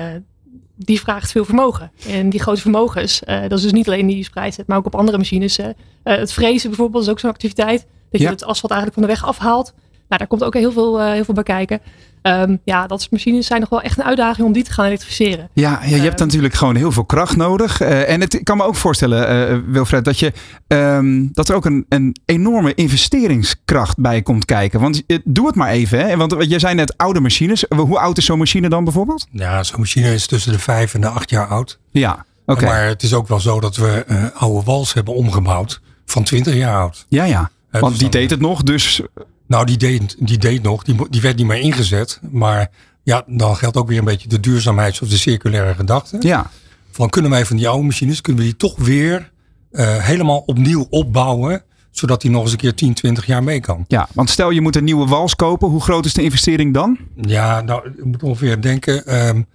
[0.77, 1.91] die vraagt veel vermogen.
[2.07, 4.95] En die grote vermogens, uh, dat is dus niet alleen die spreidzet, maar ook op
[4.95, 5.59] andere machines.
[5.59, 5.65] Uh,
[6.03, 7.85] het frezen bijvoorbeeld is ook zo'n activiteit.
[8.11, 9.73] Dat je het asfalt eigenlijk van de weg afhaalt.
[10.07, 11.81] Nou, daar komt ook heel veel, uh, heel veel bij kijken.
[12.21, 14.85] Um, ja, dat soort machines zijn nog wel echt een uitdaging om die te gaan
[14.85, 15.49] elektrificeren.
[15.53, 17.81] Ja, ja je hebt natuurlijk gewoon heel veel kracht nodig.
[17.81, 20.33] Uh, en het, ik kan me ook voorstellen, uh, Wilfred, dat, je,
[20.67, 24.79] um, dat er ook een, een enorme investeringskracht bij komt kijken.
[24.79, 26.05] Want doe het maar even.
[26.05, 26.17] Hè?
[26.17, 27.65] Want je zei net oude machines.
[27.75, 29.27] Hoe oud is zo'n machine dan bijvoorbeeld?
[29.31, 31.79] Ja, zo'n machine is tussen de vijf en de acht jaar oud.
[31.91, 32.51] Ja, oké.
[32.51, 32.69] Okay.
[32.69, 36.79] Maar het is ook wel zo dat we oude wals hebben omgebouwd van 20 jaar
[36.79, 37.05] oud.
[37.09, 37.49] Ja, ja.
[37.71, 39.01] Want dus die deed het nog, dus
[39.47, 40.83] nou, die deed, die deed nog.
[40.83, 42.19] Die, die werd niet meer ingezet.
[42.31, 42.69] Maar
[43.03, 46.17] ja, dan geldt ook weer een beetje de duurzaamheids- of de circulaire gedachte.
[46.19, 46.51] Ja.
[46.91, 49.31] Van kunnen wij van die oude machines, kunnen we die toch weer
[49.71, 51.63] uh, helemaal opnieuw opbouwen
[51.97, 53.85] zodat die nog eens een keer 10, 20 jaar mee kan.
[53.87, 55.67] Ja, want stel je moet een nieuwe wals kopen.
[55.67, 56.97] Hoe groot is de investering dan?
[57.15, 59.27] Ja, nou, je moet ongeveer denken.
[59.27, 59.45] Um,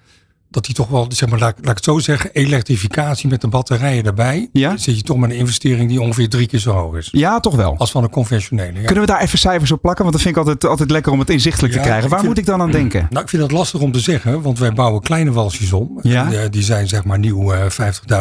[0.53, 3.49] dat die toch wel, zeg maar, laat, laat ik het zo zeggen, elektrificatie met de
[3.49, 4.49] batterijen erbij.
[4.53, 4.69] Ja?
[4.69, 7.09] Dan zit je toch met een investering die ongeveer drie keer zo hoog is.
[7.13, 7.77] Ja, toch wel.
[7.79, 8.81] Als van een conventionele.
[8.81, 8.85] Ja.
[8.85, 10.03] Kunnen we daar even cijfers op plakken?
[10.05, 12.09] Want dat vind ik altijd, altijd lekker om het inzichtelijk ja, te krijgen.
[12.09, 13.07] Waar vind, moet ik dan aan denken?
[13.11, 15.99] Nou, ik vind het lastig om te zeggen, want wij bouwen kleine walsjes om.
[16.03, 16.27] Ja?
[16.27, 17.61] En, uh, die zijn zeg maar nieuw uh,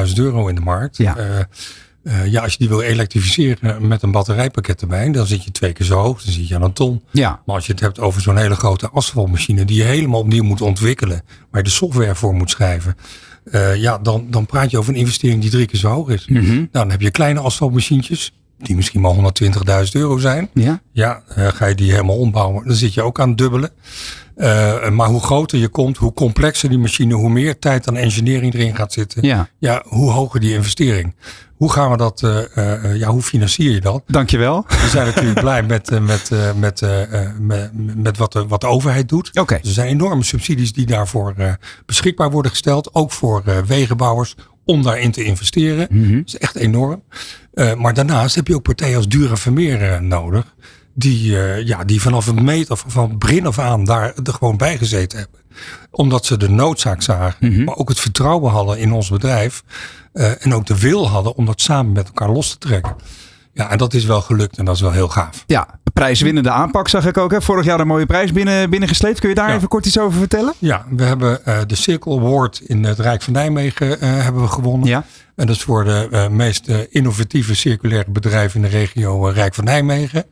[0.07, 0.97] 50.000 euro in de markt.
[0.97, 1.17] Ja.
[1.17, 1.23] Uh,
[2.03, 5.73] uh, ja, als je die wil elektrificeren met een batterijpakket erbij, dan zit je twee
[5.73, 6.23] keer zo hoog.
[6.23, 7.03] Dan zit je aan een ton.
[7.11, 7.41] Ja.
[7.45, 10.61] Maar als je het hebt over zo'n hele grote asfaltmachine die je helemaal opnieuw moet
[10.61, 12.95] ontwikkelen, waar je de software voor moet schrijven.
[13.45, 16.27] Uh, ja, dan, dan praat je over een investering die drie keer zo hoog is.
[16.27, 16.55] Mm -hmm.
[16.55, 20.49] Nou, dan heb je kleine asfaltmachientjes, die misschien maar 120.000 euro zijn.
[20.53, 20.81] Ja.
[20.91, 23.69] Ja, uh, ga je die helemaal ombouwen, dan zit je ook aan het dubbelen.
[24.37, 28.53] Uh, maar hoe groter je komt, hoe complexer die machine, hoe meer tijd aan engineering
[28.53, 29.27] erin gaat zitten.
[29.27, 29.49] Ja.
[29.59, 31.15] ja hoe hoger die investering.
[31.61, 34.03] Hoe gaan we dat, uh, uh, ja, hoe financier je dat?
[34.07, 34.65] Dankjewel.
[34.67, 36.81] We zijn natuurlijk blij met, met, met,
[37.39, 39.29] met, met wat, de, wat de overheid doet.
[39.29, 39.39] Oké.
[39.39, 39.59] Okay.
[39.59, 41.35] Dus er zijn enorme subsidies die daarvoor
[41.85, 42.95] beschikbaar worden gesteld.
[42.95, 45.87] Ook voor wegenbouwers om daarin te investeren.
[45.89, 46.17] Mm -hmm.
[46.17, 47.03] Dat is echt enorm.
[47.77, 50.55] maar daarnaast heb je ook partijen als Dura Vermeer nodig
[50.93, 54.57] die, uh, ja, die vanaf een meter of van begin af aan daar er gewoon
[54.57, 55.39] bij gezeten hebben.
[55.91, 57.49] Omdat ze de noodzaak zagen, Mhm.
[57.49, 57.65] mm -hmm.
[57.65, 59.63] maar ook het vertrouwen hadden in ons bedrijf.
[60.13, 62.95] Uh, en ook de wil hadden om dat samen met elkaar los te trekken.
[63.53, 65.43] Ja, en dat is wel gelukt en dat is wel heel gaaf.
[65.47, 67.31] Ja, prijswinnende aanpak zag ik ook.
[67.31, 67.41] Hè?
[67.41, 69.19] Vorig jaar een mooie prijs binnen, binnengesleept.
[69.19, 69.55] Kun je daar Ja.
[69.55, 70.53] even kort iets over vertellen?
[70.59, 74.47] Ja, we hebben eh, de Circle Award in het Rijk van Nijmegen eh, hebben we
[74.47, 74.87] gewonnen.
[74.87, 75.05] Ja.
[75.35, 79.63] En dat is voor de eh, meest innovatieve circulaire bedrijven in de regio Rijk van
[79.63, 80.23] Nijmegen.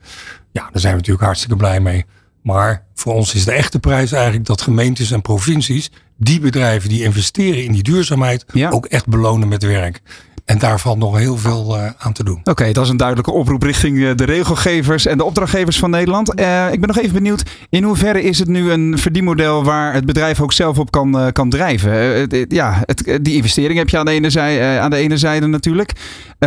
[0.51, 2.05] Ja, daar zijn we natuurlijk hartstikke blij mee.
[2.43, 7.03] Maar voor ons is de echte prijs eigenlijk dat gemeentes en provincies die bedrijven die
[7.03, 8.69] investeren in die duurzaamheid Ja.
[8.69, 10.01] ook echt belonen met werk.
[10.49, 12.41] En daar valt nog heel veel eh, aan te doen.
[12.43, 16.33] Oké, dat is een duidelijke oproep richting eh, de regelgevers en de opdrachtgevers van Nederland.
[16.33, 20.05] Eh, ik ben nog even benieuwd, in hoeverre is het nu een verdienmodel waar het
[20.05, 22.27] bedrijf ook zelf op kan, kan drijven?
[22.47, 25.91] Ja, het, die investering heb je aan de ene, zij, aan de ene zijde natuurlijk.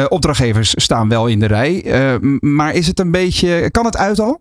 [0.09, 1.85] Opdrachtgevers staan wel in de rij.
[2.41, 4.41] Maar is het een beetje, kan het uit al?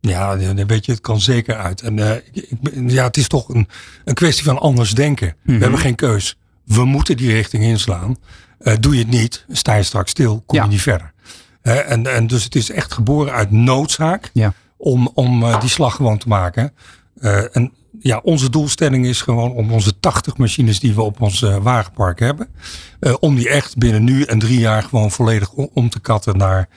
[0.00, 1.80] Ja, dan weet je, het kan zeker uit.
[1.80, 2.48] En ik,
[2.86, 3.68] ja, het is toch een,
[4.04, 5.36] een kwestie van anders denken.
[5.42, 5.56] Mhm.
[5.56, 6.36] We hebben geen keus.
[6.64, 8.16] We moeten die richting inslaan.
[8.62, 10.64] Eh, doe je het niet, sta je straks stil, kom Ja.
[10.64, 11.12] je niet verder.
[11.62, 14.52] Eh, en, en dus het is echt geboren uit noodzaak Ja.
[14.76, 16.72] om, om eh, die slag gewoon te maken.
[17.52, 22.18] En ja, onze doelstelling is gewoon om onze 80 machines die we op ons wagenpark
[22.20, 22.48] hebben,
[23.20, 26.68] om die echt binnen nu en drie jaar gewoon volledig om, om te katten naar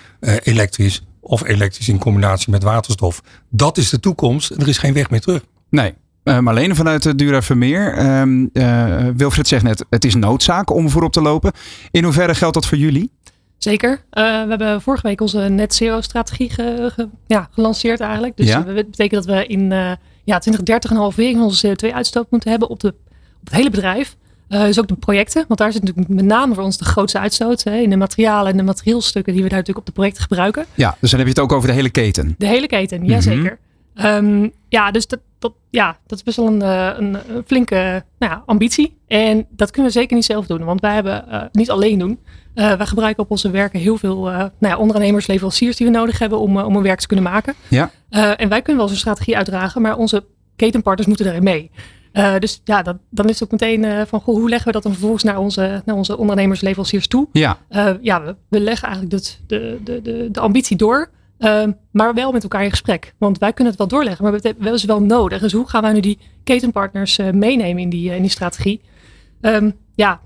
[0.43, 3.21] elektrisch of elektrisch in combinatie met waterstof.
[3.49, 5.43] Dat is de toekomst en er is geen weg meer terug.
[5.69, 5.93] Nee.
[6.25, 7.93] Eh Marlene vanuit de Dura Vermeer.
[7.93, 11.51] Ehm, eh, Wilfried zegt net, het is noodzaak om voorop te lopen.
[11.91, 13.11] In hoeverre geldt dat voor jullie?
[13.57, 13.91] Zeker.
[14.09, 18.37] Eh, we hebben vorige week onze net zero strategie ge- ge- ja, gelanceerd eigenlijk.
[18.37, 18.59] Dus Ja.
[18.61, 19.91] dat betekent dat we in eh
[20.23, 24.15] ja, 2030 een halvering van onze CO2-uitstoot moeten hebben op, de, op het hele bedrijf.
[24.47, 27.19] Eh, dus ook de projecten, want daar zit natuurlijk met name voor ons de grootste
[27.19, 27.63] uitstoot.
[27.63, 30.65] Hè, in de materialen en de materieelstukken die we daar natuurlijk op de projecten gebruiken.
[30.73, 32.35] Ja, dus dan heb je het ook over de hele keten.
[32.37, 33.09] De hele keten, Mhm.
[33.09, 33.57] jazeker.
[33.95, 38.03] Ehm, ja, dus dat, dat, ja, dat is best wel een, eh, een, een flinke
[38.19, 38.97] nou ja, ambitie.
[39.07, 42.19] En dat kunnen we zeker niet zelf doen, want wij hebben eh, niet alleen doen.
[42.53, 45.93] Eh, wij gebruiken op onze werken heel veel eh, nou ja, ondernemers, leveranciers die we
[45.93, 47.53] nodig hebben om, eh, om een werk te kunnen maken.
[47.67, 47.91] Ja.
[48.09, 50.23] Eh, en wij kunnen wel zo'n strategie uitdragen, maar onze
[50.55, 51.71] ketenpartners moeten daarin mee.
[52.11, 54.73] Eh, dus ja, dat, dan is het ook meteen eh, van goh, hoe leggen we
[54.73, 57.27] dat dan vervolgens naar onze, naar onze ondernemers, leveranciers toe?
[57.31, 61.09] Ja, Eh, ja, we, we leggen eigenlijk de, de, de, de, de ambitie door.
[61.37, 63.13] Ehm, maar wel met elkaar in gesprek.
[63.17, 65.41] Want wij kunnen het wel doorleggen, maar we hebben wel nodig.
[65.41, 68.81] Dus hoe gaan wij nu die ketenpartners eh, meenemen in die, eh, in die strategie?
[69.41, 70.21] Ehm, ja,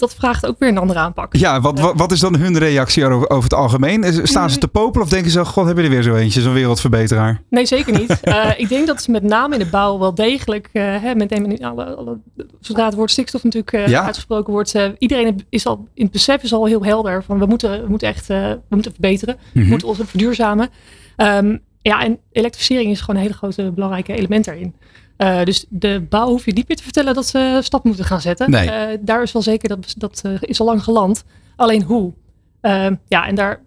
[0.00, 1.36] dat vraagt ook weer een andere aanpak.
[1.36, 4.26] ja wat, wat, wat is dan hun reactie over, het algemeen?
[4.26, 6.52] Staan ze te popelen of denken ze, god hebben we er weer zo eentje, zo'n
[6.52, 7.42] wereldverbeteraar?
[7.50, 8.18] Nee, zeker niet.
[8.30, 11.32] Eh, ik denk dat ze met name in de bouw wel degelijk, eh, hè, met
[11.32, 12.18] een- alle, alle,
[12.60, 14.04] zodra het woord stikstof natuurlijk eh, Ja.
[14.04, 17.82] uitgesproken wordt, iedereen is al in het besef is al heel helder van we moeten,
[17.82, 19.68] we moeten echt we moeten verbeteren, we Mhm.
[19.68, 20.68] moeten ons verduurzamen.
[21.16, 24.74] Ehm, ja, en elektrificering is gewoon een hele grote belangrijke element daarin.
[25.20, 28.20] Eh, dus de bouw hoef je niet meer te vertellen dat ze stap moeten gaan
[28.20, 28.50] zetten.
[28.50, 28.70] Nee.
[28.70, 31.24] Eh, daar is wel zeker dat dat eh, is al lang geland.
[31.56, 32.12] Alleen hoe?
[32.60, 33.60] Ehm, ja, en daar,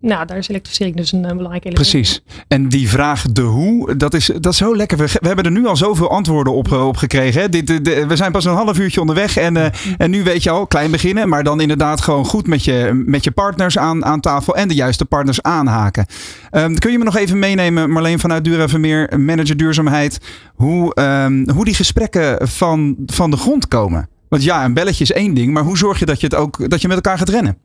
[0.00, 1.90] nou, daar is elektrificering dus een, eh, belangrijk element.
[1.90, 2.22] Precies.
[2.48, 4.98] En die vraag de hoe, dat is, dat is zo lekker.
[4.98, 7.40] We, we hebben er nu al zoveel antwoorden op, eh, op gekregen.
[7.40, 7.48] Hè?
[7.48, 9.66] Dit, de- de- we zijn pas een half uurtje onderweg en, eh,
[9.98, 11.28] en nu weet je al, klein beginnen.
[11.28, 14.74] Maar dan inderdaad gewoon goed met je, met je partners aan, aan tafel en de
[14.74, 16.06] juiste partners aanhaken.
[16.50, 20.18] Ehm, kun je me nog even meenemen, Marleen vanuit Dura Vermeer, manager duurzaamheid,
[20.54, 24.08] hoe, ehm, hoe die gesprekken van, van de grond komen?
[24.28, 26.70] Want ja, een belletje is één ding, maar hoe zorg je dat je, het ook,
[26.70, 27.56] dat je met elkaar gaat rennen?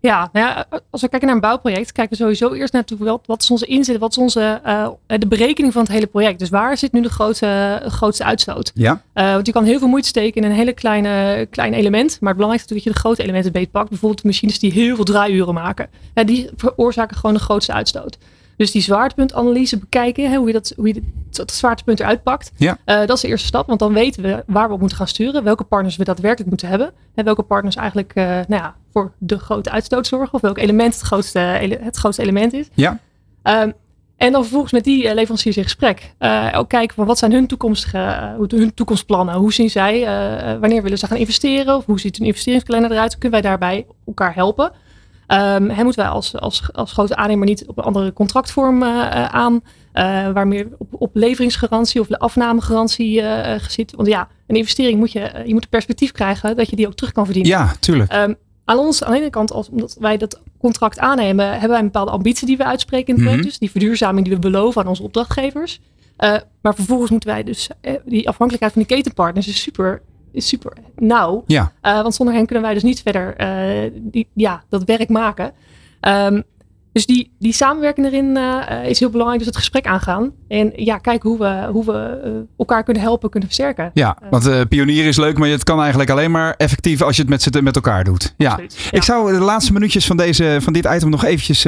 [0.00, 3.20] Ja, nou ja, als we kijken naar een bouwproject, kijken we sowieso eerst naar wat,
[3.26, 6.38] wat is onze inzet, wat is onze, eh, de berekening van het hele project.
[6.38, 8.70] Dus waar zit nu de grootste, grootste uitstoot?
[8.74, 9.02] Ja?
[9.12, 12.08] Eh, want je kan heel veel moeite steken in een hele kleine, klein element.
[12.08, 13.88] Maar het belangrijkste is dat je de grote elementen beetpakt.
[13.88, 15.88] Bijvoorbeeld de machines die heel veel draaiuren maken.
[16.14, 18.18] Ja, die veroorzaken gewoon de grootste uitstoot.
[18.60, 22.52] Dus die zwaartepuntanalyse bekijken, hè, hoe je dat, hoe je dat, dat zwaartepunt eruit pakt.
[22.56, 22.78] Ja.
[22.84, 25.06] Eh, dat is de eerste stap, want dan weten we waar we op moeten gaan
[25.08, 25.44] sturen.
[25.44, 26.92] Welke partners we daadwerkelijk moeten hebben.
[27.14, 30.34] En welke partners eigenlijk eh, nou ja, voor de grote uitstoot zorgen.
[30.34, 31.38] Of welk element het grootste,
[31.80, 32.68] het grootste element is.
[32.74, 32.98] Ja?
[33.42, 33.70] Ehm,
[34.16, 36.14] en dan vervolgens met die eh, leveranciers in gesprek.
[36.54, 39.34] Ook kijken van wat zijn hun toekomstige, hoe- hun toekomstplannen.
[39.34, 40.04] Hoe zien zij,
[40.60, 41.76] wanneer willen ze gaan investeren?
[41.76, 43.18] Of hoe ziet hun investeringskalender eruit?
[43.18, 44.72] Kunnen wij daarbij elkaar helpen?
[45.30, 48.88] Ehm en moeten wij als, als, als grote aannemer niet op een andere contractvorm eh,
[48.88, 49.62] eh, aan?
[49.92, 53.22] eh, waar meer op, op leveringsgarantie of de afnamegarantie
[53.68, 53.92] zit.
[53.96, 56.94] Want ja, een investering moet je, je moet een perspectief krijgen dat je die ook
[56.94, 57.52] terug kan verdienen.
[57.52, 58.10] Ja, tuurlijk.
[58.10, 61.78] Ehm, aan ons, aan de ene kant, als, omdat wij dat contract aannemen, hebben wij
[61.78, 63.40] een bepaalde ambitie die we uitspreken in het project.
[63.40, 63.48] Mhm.
[63.48, 65.80] Dus die verduurzaming die we beloven aan onze opdrachtgevers.
[66.62, 67.68] Maar vervolgens moeten wij dus,
[68.04, 71.44] die afhankelijkheid van die ketenpartners is super, is super nauw.
[71.46, 71.72] Ja.
[71.80, 75.52] Eh, want zonder hen kunnen wij dus niet verder eh, die, ja, dat werk maken.
[76.00, 76.40] Ehm,
[76.92, 79.38] Dus die, die samenwerking erin uh, is heel belangrijk.
[79.38, 80.32] Dus het gesprek aangaan.
[80.48, 83.90] En ja, kijken hoe we, hoe we uh, elkaar kunnen helpen, kunnen versterken.
[83.94, 87.22] Ja, want uh, pionier is leuk, maar het kan eigenlijk alleen maar effectief als je
[87.22, 88.34] het met, met elkaar doet.
[88.36, 88.58] Ja.
[88.58, 88.90] ja.
[88.90, 91.64] Ik zou de laatste minuutjes van, deze, van dit item nog eventjes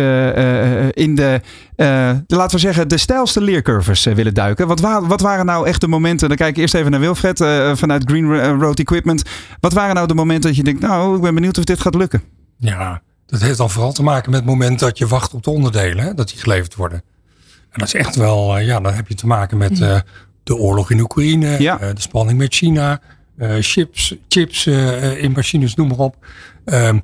[0.90, 1.40] in de,
[1.76, 4.66] de, laten we zeggen, de stijlste leercurves willen duiken.
[4.66, 7.38] Wat, wa wat waren nou echt de momenten, dan kijk ik eerst even naar Wilfred
[7.78, 9.22] vanuit Green Road Equipment.
[9.60, 11.94] Wat waren nou de momenten dat je denkt, nou, ik ben benieuwd of dit gaat
[11.94, 12.22] lukken?
[12.56, 15.50] Ja, dat heeft dan vooral te maken met het moment dat je wacht op de
[15.50, 17.02] onderdelen, hè, dat die geleverd worden.
[17.70, 19.98] En dat is echt wel, uh, ja, dan heb je te maken met uh,
[20.42, 21.82] de oorlog in Oekraïne, ja.
[21.82, 23.00] uh, de spanning met China,
[23.60, 24.66] chips, chips
[25.16, 26.16] in machines, noem maar op.
[26.64, 27.02] Um,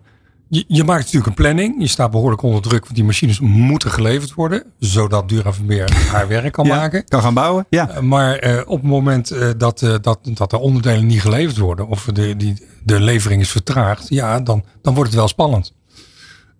[0.48, 1.74] je, je, maakt natuurlijk een planning.
[1.78, 6.52] Je staat behoorlijk onder druk, want die machines moeten geleverd worden, zodat Duravermeer haar werk
[6.52, 7.04] kan ja, maken.
[7.04, 8.00] Kan gaan bouwen, ja.
[8.00, 12.66] maar op het moment dat, dat, dat de onderdelen niet geleverd worden, of de, die,
[12.84, 15.72] de levering is vertraagd, ja, dan, dan wordt het wel spannend.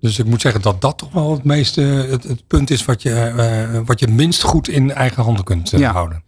[0.01, 3.03] Dus ik moet zeggen dat dat toch wel het meeste het, het punt is wat
[3.03, 3.33] je,
[3.73, 5.93] uh, wat je minst goed in eigen handen kunt uh, ja.
[5.93, 6.23] houden.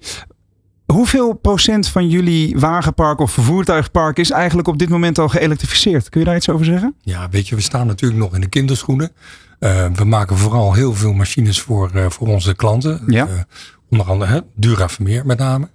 [0.87, 6.09] Hoeveel procent van jullie wagenpark of voertuigpark is eigenlijk op dit moment al geëlektrificeerd?
[6.09, 6.95] Kun je daar iets over zeggen?
[7.01, 9.13] Ja, weet je, we staan natuurlijk nog in de kinderschoenen.
[9.61, 13.03] Uh, we maken vooral heel veel machines voor, voor onze klanten.
[13.07, 13.47] Ja.
[13.91, 15.69] onder andere hè, Dura Vermeer met name.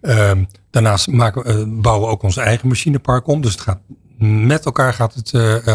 [0.00, 3.40] Ehm, daarnaast maken, bouwen we ook ons eigen machinepark om.
[3.40, 3.78] Dus het gaat
[4.22, 5.30] met elkaar gaat het,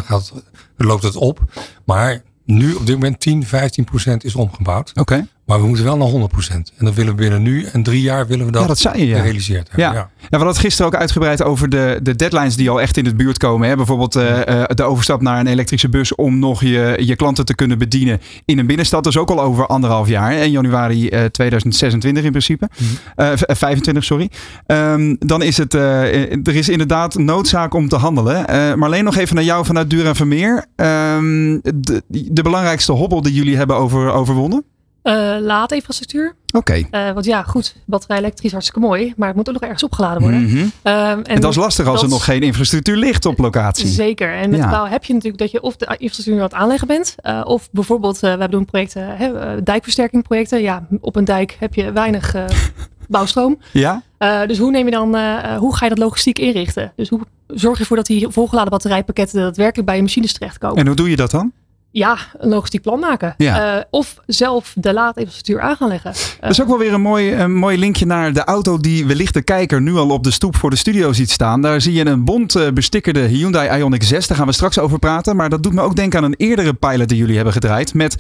[0.06, 0.34] gaat,
[0.78, 1.40] loopt het op.
[1.86, 4.92] Maar nu op dit moment 10, 15 procent is omgebouwd.
[4.96, 5.28] Oké.
[5.48, 6.72] Maar we moeten wel naar 100 procent.
[6.78, 9.00] En dat willen we binnen nu en drie jaar willen we dat, ja, dat zei
[9.00, 9.18] je, ja.
[9.18, 9.86] gerealiseerd hebben.
[9.86, 10.10] Ja.
[10.20, 13.18] We hadden het gisteren ook uitgebreid over de, de deadlines die al echt in het
[13.18, 13.70] buurt komen.
[13.70, 13.76] Hè?
[13.76, 17.56] Bijvoorbeeld uh, uh, de overstap naar een elektrische bus om nog je, je klanten te
[17.56, 19.04] kunnen bedienen in een binnenstad.
[19.04, 20.34] Dus ook al over anderhalf jaar.
[20.34, 22.70] In januari uh, 2026 in principe.
[22.78, 23.38] Mm -hmm.
[23.38, 24.30] 25, sorry.
[24.66, 28.46] Um, dan is het, er is inderdaad noodzaak om te handelen.
[28.80, 30.66] maar alleen nog even naar jou vanuit Dura Vermeer.
[30.76, 34.64] Um, de, de belangrijkste hobbel die jullie hebben over, overwonnen?
[35.08, 36.36] Uh, laadinfrastructuur.
[36.48, 36.58] Oké.
[36.58, 37.08] Okay.
[37.08, 40.22] Uh, want ja, goed, batterij elektrisch hartstikke mooi, maar het moet ook nog ergens opgeladen
[40.22, 40.40] worden.
[40.40, 40.72] Mm -hmm.
[40.82, 43.88] en, en, dat is lastig als dat, er nog geen infrastructuur ligt op locatie.
[43.88, 44.34] Zeker.
[44.34, 44.70] En met ja.
[44.70, 47.70] bouw heb je natuurlijk dat je of de infrastructuur aan het aanleggen bent, uh, of
[47.72, 50.62] bijvoorbeeld, we doen projecten, hè, dijkversterkingprojecten.
[50.62, 52.36] Ja, op een dijk heb je weinig
[53.08, 53.58] bouwstroom.
[53.74, 54.04] Ja.
[54.48, 55.18] dus hoe neem je dan,
[55.58, 56.94] hoe ga je dat logistiek inrichten?
[56.96, 60.78] Dus hoe zorg je ervoor dat die volgeladen batterijpakketten daadwerkelijk bij je machines terechtkomen?
[60.78, 61.52] En hoe doe je dat dan?
[61.98, 63.34] Ja, een logistiek plan maken.
[63.38, 63.78] Ja.
[63.78, 66.12] Uh, of zelf de laadinfrastructuur aan gaan leggen.
[66.12, 69.06] Uh, dat is ook wel weer een mooi, een mooi linkje naar de auto die
[69.06, 71.62] wellicht de kijker nu al op de stoep voor de studio ziet staan.
[71.62, 74.28] Daar zie je een bont uh, bestikkerde Hyundai Ioniq 6.
[74.28, 75.36] Daar gaan we straks over praten.
[75.36, 77.94] Maar dat doet me ook denken aan een eerdere pilot die jullie hebben gedraaid.
[77.94, 78.16] Met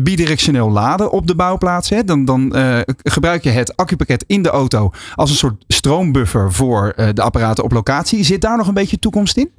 [0.00, 1.90] bidirectioneel laden op de bouwplaats.
[1.90, 2.04] Hè.
[2.04, 2.54] Dan, dan
[3.02, 7.72] gebruik je het accupakket in de auto als een soort stroombuffer voor de apparaten op
[7.72, 8.24] locatie.
[8.24, 9.50] Zit daar nog een beetje toekomst in?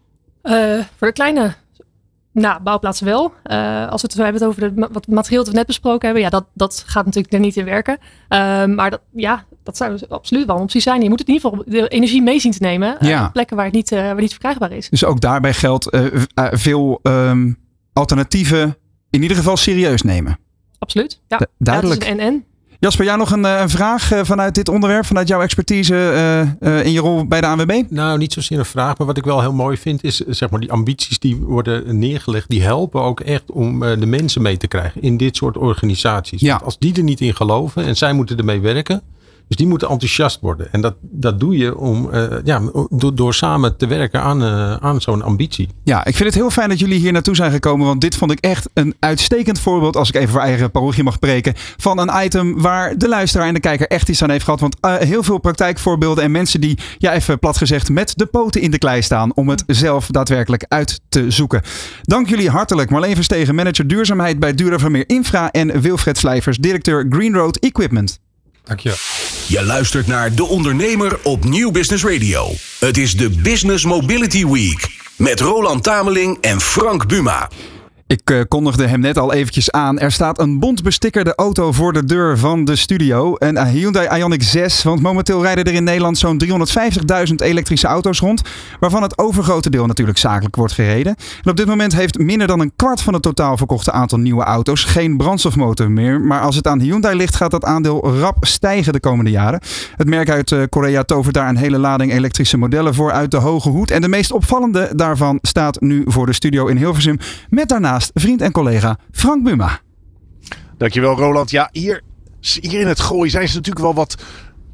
[0.97, 1.55] voor de kleine
[2.39, 3.33] nou, bouwplaatsen wel.
[3.45, 6.29] Uh, als we het hebben over de, wat materieel dat we net besproken hebben, ja,
[6.29, 7.97] dat, dat gaat natuurlijk er niet in werken.
[8.01, 11.01] Uh, maar dat, ja, dat zou dus absoluut wel een optie zijn.
[11.01, 12.97] Je moet het in ieder geval de energie mee zien te nemen.
[12.99, 13.21] Ja.
[13.21, 14.89] Uh, plekken waar het niet, waar niet verkrijgbaar is.
[14.89, 15.97] Dus ook daarbij geldt
[16.51, 17.57] veel um,
[17.93, 18.77] alternatieven
[19.09, 20.39] in ieder geval serieus nemen.
[20.79, 21.21] Absoluut.
[21.27, 22.03] Ja, duidelijk.
[22.03, 22.43] Ja, en-en.
[22.81, 26.91] Jasper, jij nog een, een vraag vanuit dit onderwerp, vanuit jouw expertise uh, uh, in
[26.91, 27.83] je rol bij de ANWB?
[27.89, 30.59] Nou, niet zozeer een vraag, maar wat ik wel heel mooi vind is, zeg maar,
[30.59, 35.01] die ambities die worden neergelegd, die helpen ook echt om de mensen mee te krijgen
[35.01, 36.41] in dit soort organisaties.
[36.41, 36.51] Ja.
[36.51, 39.01] Want als die er niet in geloven en zij moeten ermee werken,
[39.49, 40.71] dus die moeten enthousiast worden.
[40.71, 42.61] En dat, dat doe je om, uh, ja,
[43.13, 45.69] door, samen te werken aan, uh, aan zo'n ambitie.
[45.83, 47.85] Ja, ik vind het heel fijn dat jullie hier naartoe zijn gekomen.
[47.87, 51.13] Want dit vond ik echt een uitstekend voorbeeld, als ik even voor eigen parochie mag
[51.13, 54.59] spreken, van een item waar de luisteraar en de kijker echt iets aan heeft gehad.
[54.59, 58.61] Want uh, heel veel praktijkvoorbeelden en mensen die, ja even plat gezegd, met de poten
[58.61, 61.61] in de klei staan om het zelf daadwerkelijk uit te zoeken.
[62.01, 62.89] Dank jullie hartelijk.
[62.89, 68.19] Marleen Verstegen, manager duurzaamheid bij Dura Vermeer Infra en Wilfred Slijvers, directeur Green Road Equipment.
[68.69, 68.97] Dankjewel.
[69.47, 72.53] Je luistert naar De Ondernemer op Nieuw Business Radio.
[72.79, 77.49] Het is de Business Mobility Week met Roland Tameling en Frank Buma.
[78.09, 79.99] Ik uh, kondigde hem net al eventjes aan.
[79.99, 83.35] Er staat een bont bestikkerde auto voor de deur van de studio.
[83.37, 84.83] Een Hyundai Ioniq 6.
[84.83, 86.43] Want momenteel rijden er in Nederland zo'n
[87.29, 88.41] 350.000 elektrische auto's rond.
[88.79, 91.15] Waarvan het overgrote deel natuurlijk zakelijk wordt gereden.
[91.43, 94.43] En op dit moment heeft minder dan een kwart van het totaal verkochte aantal nieuwe
[94.43, 96.21] auto's geen brandstofmotor meer.
[96.21, 99.61] Maar als het aan Hyundai ligt gaat dat aandeel rap stijgen de komende jaren.
[99.95, 103.37] Het merk uit uh, Korea tovert daar een hele lading elektrische modellen voor uit de
[103.37, 103.91] hoge hoed.
[103.91, 107.17] En de meest opvallende daarvan staat nu voor de studio in Hilversum.
[107.49, 109.79] Met daarnaast vriend en collega Frank Buma.
[110.77, 111.49] Dankjewel Roland.
[111.49, 112.01] Ja, hier,
[112.39, 114.15] hier in het gooi zijn ze natuurlijk wel wat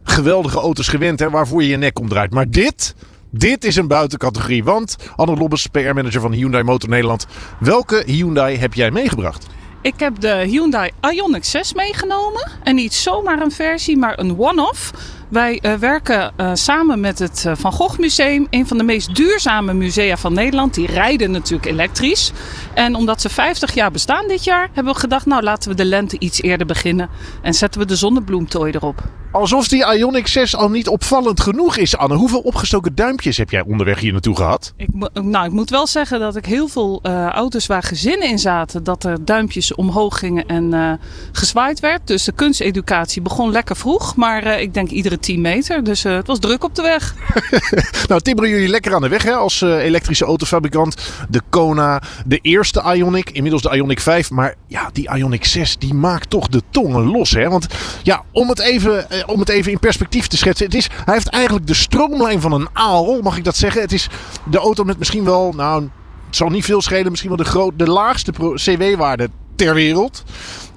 [0.03, 2.33] geweldige auto's gewend hè, waarvoor je je nek omdraait.
[2.33, 2.95] Maar dit,
[3.31, 4.63] dit is een buitencategorie.
[4.63, 7.27] Want Anne Lobbes, PR-manager van Hyundai Motor Nederland.
[7.59, 9.47] Welke Hyundai heb jij meegebracht?
[9.81, 12.51] Ik heb de Hyundai Ioniq 6 meegenomen.
[12.63, 14.91] En niet zomaar een versie, maar een one-off.
[15.29, 19.15] Wij uh, werken uh, samen met het uh, Van Gogh Museum, een van de meest
[19.15, 20.73] duurzame musea van Nederland.
[20.73, 22.31] Die rijden natuurlijk elektrisch.
[22.73, 25.85] En omdat ze 50 jaar bestaan dit jaar, hebben we gedacht, nou laten we de
[25.85, 27.09] lente iets eerder beginnen.
[27.41, 29.03] En zetten we de zonnebloemtooi erop.
[29.31, 32.15] Alsof die Ioniq 6 al niet opvallend genoeg is, Anne.
[32.15, 34.73] Hoeveel opgestoken duimpjes heb jij onderweg hier naartoe gehad?
[34.77, 38.39] Ik, nou, ik moet wel zeggen dat ik heel veel uh, auto's waar gezinnen in
[38.39, 40.99] zaten, dat er duimpjes omhoog gingen en
[41.31, 42.07] gezwaaid werd.
[42.07, 45.83] Dus de kunsteducatie begon lekker vroeg, maar ik denk iedere 10 meter.
[45.83, 47.15] Dus het was druk op de weg.
[48.07, 50.95] nou, timmeren jullie lekker aan de weg hè, als elektrische autofabrikant.
[51.29, 54.29] De Kona, de eerste Ioniq, inmiddels de Ioniq 5.
[54.29, 57.31] Maar ja, die Ioniq 6 die maakt toch de tongen los.
[57.31, 57.49] Hè?
[57.49, 57.67] Want
[58.03, 60.65] ja, om het even om het even in perspectief te schetsen.
[60.65, 63.81] Het is, hij heeft eigenlijk de stroomlijn van een aal, mag ik dat zeggen.
[63.81, 64.09] Het is
[64.49, 65.89] de auto met misschien wel, nou,
[66.25, 70.23] het zal niet veel schelen, misschien wel de, groot, de laagste CW-waarde ter wereld.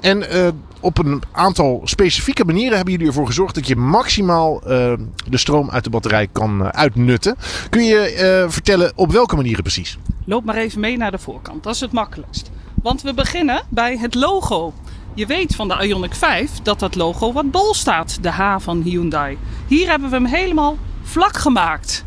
[0.01, 0.49] En uh,
[0.81, 4.93] op een aantal specifieke manieren hebben jullie ervoor gezorgd dat je maximaal uh,
[5.29, 7.37] de stroom uit de batterij kan uh, uitnutten.
[7.71, 9.99] Kun je vertellen op welke manieren precies?
[10.25, 12.51] Loop maar even mee naar de voorkant, dat is het makkelijkst.
[12.83, 14.73] Want we beginnen bij het logo.
[15.15, 18.83] Je weet van de Ioniq 5 dat dat logo wat bol staat, de H van
[18.83, 19.39] Hyundai.
[19.67, 22.05] Hier hebben we hem helemaal vlak gemaakt.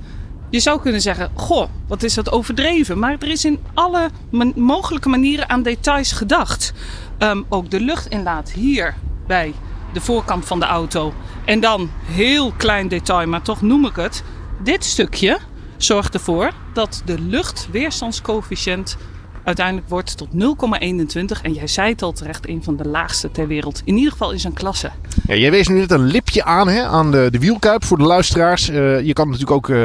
[0.52, 3.00] Je zou kunnen zeggen, goh, wat is dat overdreven.
[3.00, 4.10] Maar er is in alle
[4.56, 6.74] mogelijke manieren aan details gedacht.
[7.20, 8.96] Um, ook de luchtinlaat hier
[9.28, 9.54] bij
[9.94, 11.14] de voorkant van de auto.
[11.46, 14.24] En dan, heel klein detail, maar toch noem ik het.
[14.64, 15.40] Dit stukje
[15.78, 18.98] zorgt ervoor dat de luchtweerstandscoëfficiënt
[19.44, 21.42] uiteindelijk wordt tot 0,21.
[21.42, 23.82] En jij zei het al terecht, een van de laagste ter wereld.
[23.86, 24.92] In ieder geval in zijn klasse.
[25.28, 28.04] Ja, jij wees nu net een lipje aan hè, aan de, de wielkuip voor de
[28.04, 28.70] luisteraars.
[28.70, 29.78] Uh, je kan natuurlijk ook uh,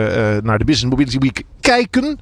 [0.43, 2.19] naar de Business Mobility Week kijken.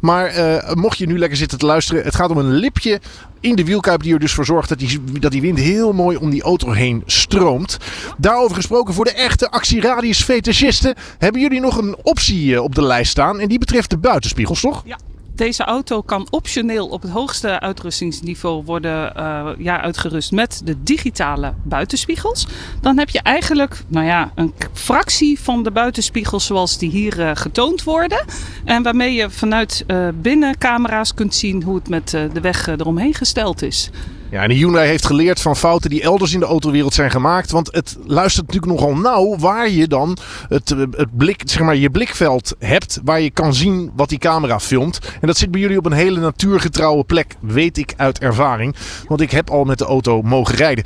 [0.00, 3.00] Maar uh, mocht je nu lekker zitten te luisteren, het gaat om een lipje
[3.40, 6.16] in de wielkuip die er dus voor zorgt dat die, dat die wind heel mooi
[6.16, 7.78] om die auto heen stroomt.
[8.16, 13.10] Daarover gesproken voor de echte actieradius fetischisten hebben jullie nog een optie op de lijst
[13.10, 13.40] staan.
[13.40, 14.82] En die betreft de buitenspiegels, toch?
[14.84, 14.98] Ja.
[15.38, 21.54] Deze auto kan optioneel op het hoogste uitrustingsniveau worden uh, ja, uitgerust met de digitale
[21.62, 22.46] buitenspiegels.
[22.80, 27.30] Dan heb je eigenlijk nou ja, een fractie van de buitenspiegels zoals die hier uh,
[27.34, 28.24] getoond worden.
[28.64, 33.62] En waarmee je vanuit uh, binnencamera's kunt zien hoe het met de weg eromheen gesteld
[33.62, 33.90] is.
[34.30, 37.50] Ja, en de Hyundai heeft geleerd van fouten die elders in de autowereld zijn gemaakt.
[37.50, 40.16] Want het luistert natuurlijk nogal nauw waar je dan
[40.48, 43.00] het, het blik, zeg maar, je blikveld hebt.
[43.04, 44.98] Waar je kan zien wat die camera filmt.
[45.20, 48.76] En dat zit bij jullie op een hele natuurgetrouwe plek, weet ik uit ervaring.
[49.06, 50.84] Want ik heb al met de auto mogen rijden.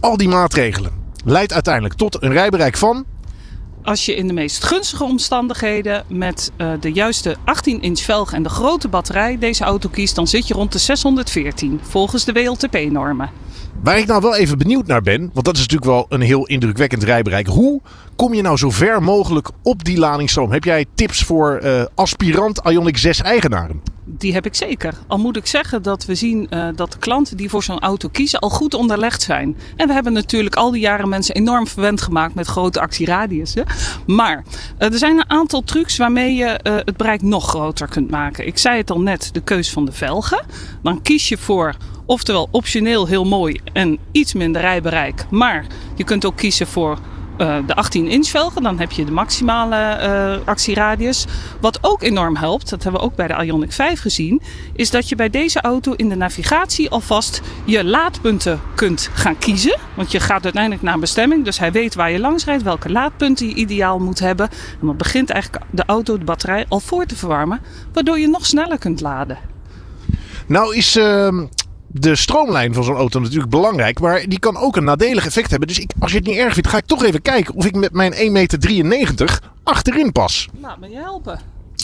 [0.00, 0.92] Al die maatregelen
[1.24, 3.04] leidt uiteindelijk tot een rijbereik van
[3.86, 8.48] als je in de meest gunstige omstandigheden met uh, de juiste 18-inch velg en de
[8.48, 13.30] grote batterij deze auto kiest, dan zit je rond de 614 volgens de WLTP-normen.
[13.82, 16.46] Waar ik nou wel even benieuwd naar ben, want dat is natuurlijk wel een heel
[16.46, 17.46] indrukwekkend rijbereik.
[17.46, 17.80] Hoe
[18.16, 20.52] kom je nou zo ver mogelijk op die ladingsstroom?
[20.52, 23.82] Heb jij tips voor uh, aspirant Ioniq 6 eigenaren?
[24.04, 24.94] Die heb ik zeker.
[25.06, 28.08] Al moet ik zeggen dat we zien uh, dat de klanten die voor zo'n auto
[28.08, 29.56] kiezen al goed onderlegd zijn.
[29.76, 33.64] En we hebben natuurlijk al die jaren mensen enorm verwend gemaakt met grote actieradiussen.
[34.06, 34.44] Maar
[34.78, 38.46] uh, er zijn een aantal trucs waarmee je het bereik nog groter kunt maken.
[38.46, 40.44] Ik zei het al net, de keus van de velgen.
[40.82, 41.74] Dan kies je voor
[42.06, 45.26] oftewel optioneel heel mooi en iets minder rijbereik.
[45.30, 46.98] Maar je kunt ook kiezen voor
[47.38, 48.62] uh, de 18 inch velgen.
[48.62, 51.24] Dan heb je de maximale uh, actieradius.
[51.60, 54.42] Wat ook enorm helpt, dat hebben we ook bij de Ioniq 5 gezien,
[54.72, 59.78] is dat je bij deze auto in de navigatie alvast je laadpunten kunt gaan kiezen.
[59.94, 62.90] Want je gaat uiteindelijk naar een bestemming, dus hij weet waar je langs rijdt, welke
[62.90, 64.48] laadpunten je ideaal moet hebben.
[64.50, 67.60] En dan begint eigenlijk de auto de batterij al voor te verwarmen,
[67.92, 69.38] waardoor je nog sneller kunt laden.
[70.46, 71.42] Nou is uh,
[72.00, 74.00] de stroomlijn van zo'n auto natuurlijk belangrijk.
[74.00, 75.68] Maar die kan ook een nadelig effect hebben.
[75.68, 77.74] Dus ik, als je het niet erg vindt, ga ik toch even kijken of ik
[77.74, 78.18] met mijn 1,93
[78.84, 80.48] meter achterin pas.
[80.60, 81.40] Laat me je helpen.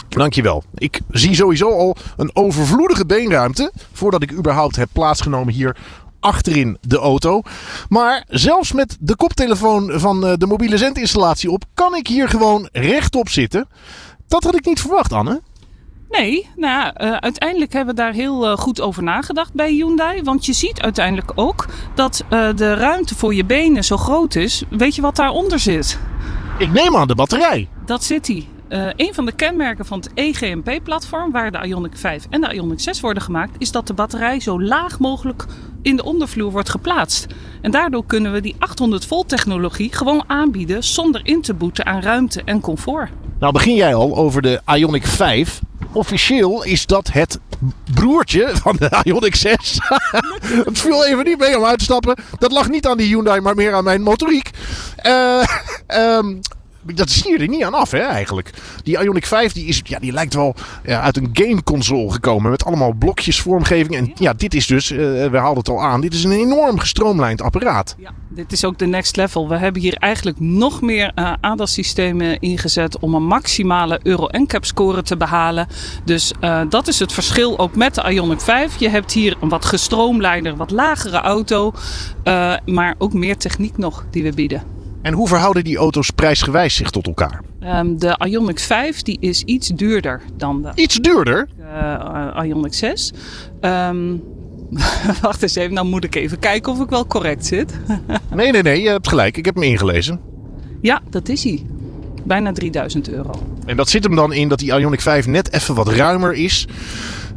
[0.09, 0.64] Dankjewel.
[0.75, 3.72] Ik zie sowieso al een overvloedige beenruimte.
[3.92, 5.77] Voordat ik überhaupt heb plaatsgenomen hier
[6.20, 7.42] achterin de auto.
[7.88, 12.68] Maar zelfs met de koptelefoon van eh, de mobiele zendinstallatie op, kan ik hier gewoon
[12.72, 13.68] rechtop zitten.
[14.29, 15.40] Dat had ik niet verwacht, Anne.
[16.12, 20.22] Nee, nou ja, uh, uiteindelijk hebben we daar heel uh, goed over nagedacht bij Hyundai.
[20.22, 24.62] Want je ziet uiteindelijk ook dat uh, de ruimte voor je benen zo groot is.
[24.70, 25.98] Weet je wat daaronder zit?
[26.59, 27.68] Ik neem aan de batterij.
[27.87, 28.46] Dat zit hij.
[28.96, 33.01] een van de kenmerken van het EGMP-platform, waar de Ioniq 5 en de Ioniq 6
[33.01, 35.46] worden gemaakt, is dat de batterij zo laag mogelijk
[35.83, 37.27] in de ondervloer wordt geplaatst.
[37.61, 42.03] En daardoor kunnen we die 800 volt technologie gewoon aanbieden zonder in te boeten aan
[42.03, 43.11] ruimte en comfort.
[43.38, 45.61] Nou begin jij al over de Ioniq 5.
[45.93, 47.38] Officieel is dat het
[47.95, 49.57] broertje van de Ioniq 6.
[50.64, 52.16] het viel even niet mee om uit te stappen.
[52.38, 54.51] Dat lag niet aan die Hyundai, maar meer aan mijn motoriek.
[54.97, 55.43] Eh,
[55.86, 56.34] ehm,
[56.83, 58.51] dat je er niet aan af, hè, eigenlijk.
[58.83, 60.55] Die Ioniq 5 die is, ja, die lijkt wel
[60.85, 62.51] ja, uit een gameconsole gekomen.
[62.51, 63.97] Met allemaal blokjes, vormgeving.
[63.97, 66.78] En ja, dit is dus, eh, we haalden het al aan, dit is een enorm
[66.78, 67.97] gestroomlijnd apparaat.
[67.99, 69.49] Ja, dit is ook de next level.
[69.49, 75.03] We hebben hier eigenlijk nog meer uh, ADAS-systemen ingezet om een maximale Euro NCAP score
[75.03, 75.66] te behalen.
[76.05, 78.78] Dus uh, dat is het verschil ook met de Ioniq 5.
[78.78, 81.72] Je hebt hier een wat gestroomlijnder, wat lagere auto,
[82.64, 84.82] maar ook meer techniek nog die we bieden.
[85.03, 87.42] En hoe verhouden die auto's prijsgewijs zich tot elkaar?
[87.61, 91.48] Um, de Ioniq 5 die is iets duurder dan de Iets duurder?
[91.61, 93.12] uh, Ioniq 6.
[93.61, 94.22] Um,
[95.22, 97.72] wacht eens even, nou moet ik even kijken of ik wel correct zit.
[98.34, 99.36] nee, nee, nee, je hebt gelijk.
[99.36, 100.20] Ik heb hem ingelezen.
[100.80, 101.66] Ja, dat is hij.
[102.24, 103.30] Bijna 3000 euro.
[103.66, 106.66] En dat zit hem dan in dat die Ioniq 5 net even wat ruimer is.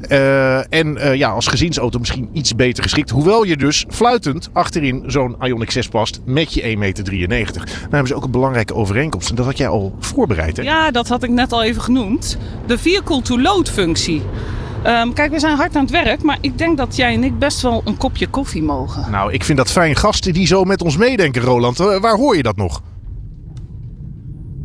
[0.10, 3.10] Uh, en uh, ja, als gezinsauto misschien iets beter geschikt.
[3.10, 7.64] Hoewel je dus fluitend achterin zo'n Ioniq 6 past met je 1,93 meter.
[7.66, 9.30] Nou hebben ze ook een belangrijke overeenkomst.
[9.30, 10.64] En dat had jij al voorbereid, hè?
[10.64, 12.38] Ja, dat had ik net al even genoemd.
[12.66, 14.22] De vehicle-to-load functie.
[14.88, 17.39] Um, kijk, we zijn hard aan het werk, maar ik denk dat jij en ik
[17.39, 19.12] best wel een kopje koffie mogen.
[19.12, 21.80] Nou, ik vind dat fijn gasten die zo met ons meedenken, Roland.
[21.80, 22.82] Uh, waar hoor je dat nog?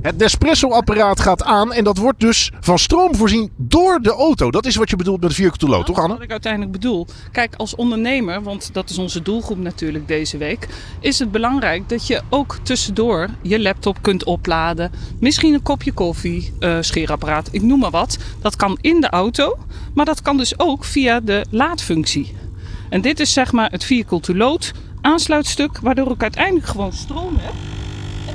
[0.03, 4.51] Het Nespresso-apparaat gaat aan en dat wordt dus van stroom voorzien door de auto.
[4.51, 6.09] Dat is wat je bedoelt met vehicle to load, toch Anne?
[6.09, 7.07] Dat is wat ik uiteindelijk bedoel.
[7.33, 10.69] Kijk, als ondernemer, want dat is onze doelgroep natuurlijk deze week,
[11.01, 14.91] is het belangrijk dat je ook tussendoor je laptop kunt opladen.
[15.19, 18.19] Misschien een kopje koffie, uh, scheerapparaat, ik noem maar wat.
[18.41, 19.59] Dat kan in de auto,
[19.95, 22.35] maar dat kan dus ook via de laadfunctie.
[22.89, 27.37] En dit is zeg maar het vehicle to load aansluitstuk, waardoor ik uiteindelijk gewoon stroom
[27.39, 27.55] heb.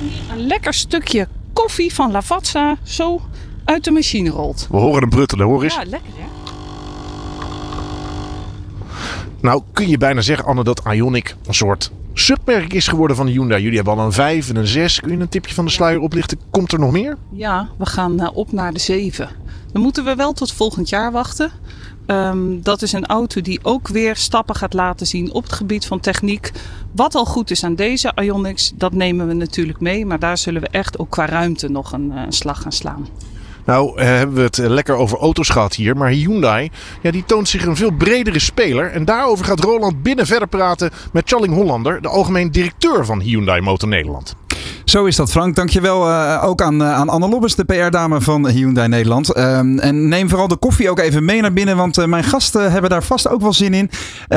[0.00, 1.28] En hier een lekker stukje
[1.62, 3.20] koffie van Lavazza zo
[3.64, 4.66] uit de machine rolt.
[4.70, 5.74] We horen hem bruttelen, hoor eens.
[5.74, 6.24] Ja, lekker hè?
[9.40, 13.32] Nou, kun je bijna zeggen, Anne, dat Ioniq een soort submerk is geworden van de
[13.32, 13.62] Hyundai.
[13.62, 15.00] Jullie hebben al een 5 en een 6.
[15.00, 16.40] Kun je een tipje van de sluier oplichten?
[16.50, 17.16] Komt er nog meer?
[17.32, 19.28] Ja, we gaan uh, op naar de 7.
[19.72, 21.50] Dan moeten we wel tot volgend jaar wachten.
[22.06, 25.86] Um, dat is een auto die ook weer stappen gaat laten zien op het gebied
[25.86, 26.52] van techniek.
[26.92, 30.06] Wat al goed is aan deze Ionics, dat nemen we natuurlijk mee.
[30.06, 33.08] Maar daar zullen we echt ook qua ruimte nog een, uh, slag gaan slaan.
[33.64, 35.96] Nou, uh, hebben we het lekker over auto's gehad hier.
[35.96, 36.70] Maar Hyundai,
[37.02, 38.90] ja, die toont zich een veel bredere speler.
[38.90, 43.60] En daarover gaat Roland binnen verder praten met Charling Hollander, de algemeen directeur van Hyundai
[43.60, 44.34] Motor Nederland.
[44.86, 45.56] Zo is dat, Frank.
[45.56, 49.36] Dankjewel uh, ook aan, uh, aan Anne Lobbes, de PR-dame van Hyundai Nederland.
[49.36, 52.72] Uh, en neem vooral de koffie ook even mee naar binnen, want uh, mijn gasten
[52.72, 53.90] hebben daar vast ook wel zin in.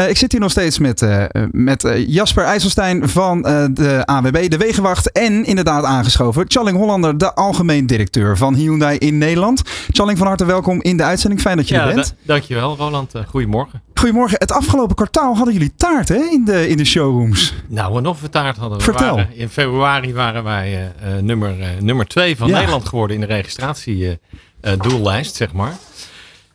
[0.10, 1.06] ik zit hier nog steeds met,
[1.52, 3.42] met Jasper IJsselstein van
[3.74, 5.12] de AWB, de Wegenwacht.
[5.12, 9.62] En inderdaad aangeschoven, Challing Hollander, de algemeen directeur van Hyundai in Nederland.
[9.92, 11.42] Challing, van harte welkom in de uitzending.
[11.42, 12.08] Fijn dat je ja, er bent.
[12.08, 13.14] Da dankjewel, Roland.
[13.28, 13.82] goedemorgen.
[14.00, 14.38] Goedemorgen.
[14.40, 17.54] Het afgelopen kwartaal hadden jullie taart hè, in, de, in de showrooms.
[17.68, 18.84] Nou, en nog een taart hadden we.
[18.84, 19.16] Vertel.
[19.16, 20.80] Waren, in februari waren wij uh,
[21.16, 22.56] uh, nummer, uh, nummer twee van ja.
[22.56, 25.74] Nederland geworden in de registratiedoellijst, zeg maar.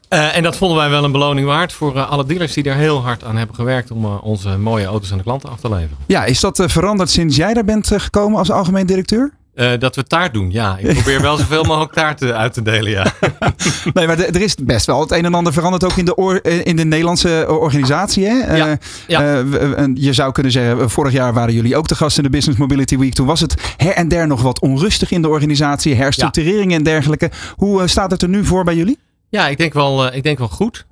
[0.09, 3.25] en dat vonden wij wel een beloning waard voor alle dealers die er heel hard
[3.25, 5.97] aan hebben gewerkt om onze mooie auto's aan de klanten af te leveren.
[6.07, 9.33] Ja, is dat veranderd sinds jij daar bent gekomen als algemeen directeur?
[9.55, 10.77] Uh, dat we taart doen, ja.
[10.79, 13.13] Ik probeer wel zoveel mogelijk taart uit te delen, ja.
[13.95, 16.77] nee, maar er is best wel het een en ander veranderd ook in de, in
[16.77, 18.27] de Nederlandse organisatie.
[18.27, 18.57] Hè?
[18.57, 19.43] Ja, ja.
[19.43, 22.59] Uh, je zou kunnen zeggen, vorig jaar waren jullie ook de gast in de Business
[22.59, 23.15] Mobility Week.
[23.15, 26.77] Toen was het her en der nog wat onrustig in de organisatie, herstructurering ja.
[26.77, 27.31] en dergelijke.
[27.57, 28.99] Hoe staat het er nu voor bij jullie?
[29.29, 30.87] Ja, ik denk wel, ik denk wel goed.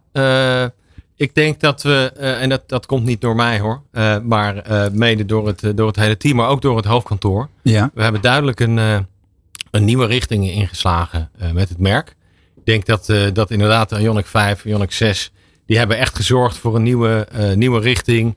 [1.23, 4.71] Ik denk dat we, uh, en dat, dat komt niet door mij hoor, uh, maar
[4.71, 7.49] uh, mede door het, door het hele team, maar ook door het hoofdkantoor.
[7.63, 7.91] Ja.
[7.95, 8.77] We hebben duidelijk een,
[9.71, 12.17] een nieuwe richting ingeslagen met het merk.
[12.57, 15.33] Ik denk dat, dat inderdaad de Ioniq 5, Ioniq 6,
[15.67, 18.37] die hebben echt gezorgd voor een nieuwe, nieuwe richting.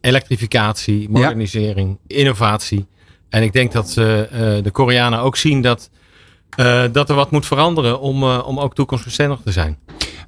[0.00, 2.16] elektrificatie, modernisering, ja.
[2.16, 2.86] innovatie.
[3.28, 5.90] En ik denk dat de Koreanen ook zien dat,
[6.92, 9.78] dat er wat moet veranderen om, om ook toekomstbestendig te zijn.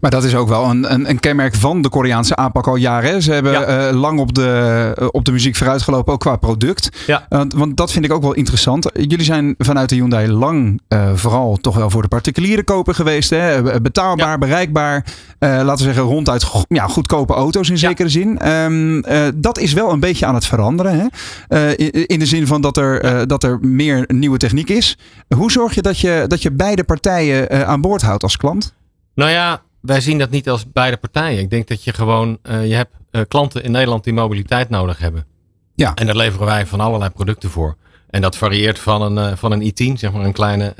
[0.03, 3.23] Maar dat is ook wel een, een, een, kenmerk van de Koreaanse aanpak al jaren.
[3.23, 3.89] Ze hebben ja.
[3.89, 6.89] uh, lang op de, uh, op de muziek vooruitgelopen, ook qua product.
[7.07, 7.27] Ja.
[7.31, 8.91] Uh, want dat vind ik ook wel interessant.
[8.93, 10.81] Jullie zijn vanuit de Hyundai lang
[11.15, 13.31] vooral toch wel voor de particuliere koper geweest.
[13.31, 13.81] Hè?
[13.81, 14.39] Betaalbaar, ja.
[14.39, 15.05] bereikbaar.
[15.39, 18.49] laten we zeggen ronduit ja, goedkope auto's in zekere zin.
[18.49, 19.03] Um,
[19.35, 21.11] dat is wel een beetje aan het veranderen.
[21.49, 21.73] Hè?
[21.75, 24.99] In, in, de zin van dat er, dat er meer nieuwe techniek is.
[25.37, 28.75] Hoe zorg je dat je, dat je beide partijen aan boord houdt als klant?
[29.15, 31.39] Nou ja, wij zien dat niet als beide partijen.
[31.39, 34.99] Ik denk dat je gewoon, uh, je hebt uh, klanten in Nederland die mobiliteit nodig
[34.99, 35.27] hebben.
[35.75, 35.95] Ja.
[35.95, 37.77] En daar leveren wij van allerlei producten voor.
[38.11, 40.75] En dat varieert van een, uh, van een i10, zeg maar een kleine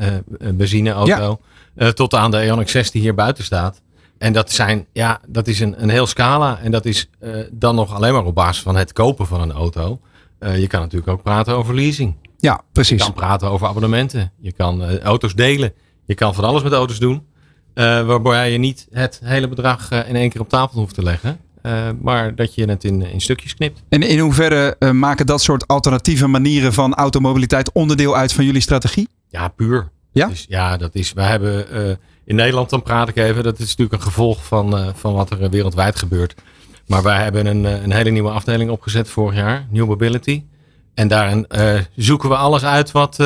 [0.55, 1.41] benzineauto,
[1.75, 3.83] eh, tot aan de Ioniq 6 die hier buiten staat.
[4.23, 6.59] En dat, zijn, ja, dat is een, een heel scala.
[6.59, 9.53] En dat is eh, dan nog alleen maar op basis van het kopen van een
[9.53, 10.01] auto.
[10.39, 12.17] Eh, je kan natuurlijk ook praten over leasing.
[12.39, 13.03] Ja, Je precies.
[13.03, 14.33] kan praten over abonnementen.
[14.41, 15.73] Je kan eh, auto's delen.
[16.05, 17.27] Je kan van alles met auto's doen.
[17.75, 21.03] Eh, waarbij je niet het hele bedrag eh, in één keer op tafel hoeft te
[21.03, 21.39] leggen.
[21.63, 23.83] eh, maar dat je het in, in stukjes knipt.
[23.89, 29.09] En in hoeverre maken dat soort alternatieve manieren van automobiliteit onderdeel uit van jullie strategie?
[29.29, 29.91] Ja, puur.
[30.13, 30.27] Ja?
[30.29, 31.13] Dus ja, dat is.
[31.13, 31.67] We hebben
[32.25, 35.51] in Nederland, dan praat ik even, dat is natuurlijk een gevolg van, van wat er
[35.51, 36.35] wereldwijd gebeurt.
[36.87, 40.45] Maar wij hebben een, een hele nieuwe afdeling opgezet vorig jaar, New Mobility.
[40.95, 41.47] En daarin
[41.97, 43.19] zoeken we alles uit wat,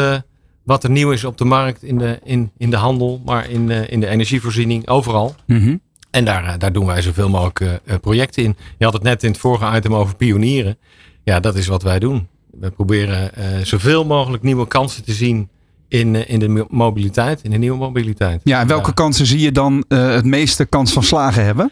[0.67, 3.71] wat er nieuw is op de markt, in de, in, in de handel, maar in,
[3.71, 5.35] eh, in de energievoorziening, overal.
[5.47, 5.77] Mhm.
[6.11, 8.57] En daar, eh, daar doen wij zoveel mogelijk eh, projecten in.
[8.79, 10.79] Je had het net in het vorige item over pionieren.
[11.25, 12.29] Ja, dat is wat wij doen.
[12.61, 13.31] We proberen
[13.67, 15.49] zoveel mogelijk nieuwe kansen te zien
[15.89, 18.41] in, in de mo- mobiliteit, in de nieuwe mobiliteit.
[18.45, 21.71] Ja, en welke kansen zie je dan het meeste kans van slagen hebben?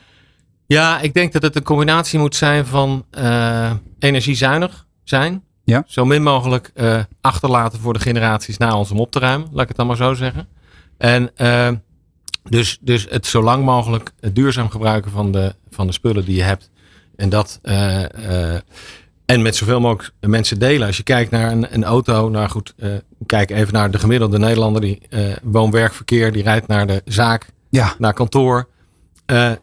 [0.67, 3.05] Ja, ik denk dat het een combinatie moet zijn van
[3.99, 5.43] energiezuinig zijn.
[5.65, 5.85] Ja.
[5.87, 9.49] Zo min mogelijk eh, achterlaten voor de generaties na ons om op te ruimen.
[9.53, 10.49] Laat ik het dan maar zo zeggen.
[10.99, 11.71] En eh,
[12.43, 16.37] dus, dus het zo lang mogelijk het duurzaam gebruiken van de, van de spullen die
[16.37, 16.71] je hebt.
[17.17, 18.55] En dat eh,
[19.25, 20.87] en met zoveel mogelijk mensen delen.
[20.87, 22.75] Als je kijkt naar een, een auto, nou goed,
[23.27, 27.95] kijk even naar de gemiddelde Nederlander die eh woon-werkverkeer, die rijdt naar de zaak, Ja.
[27.99, 28.69] naar kantoor.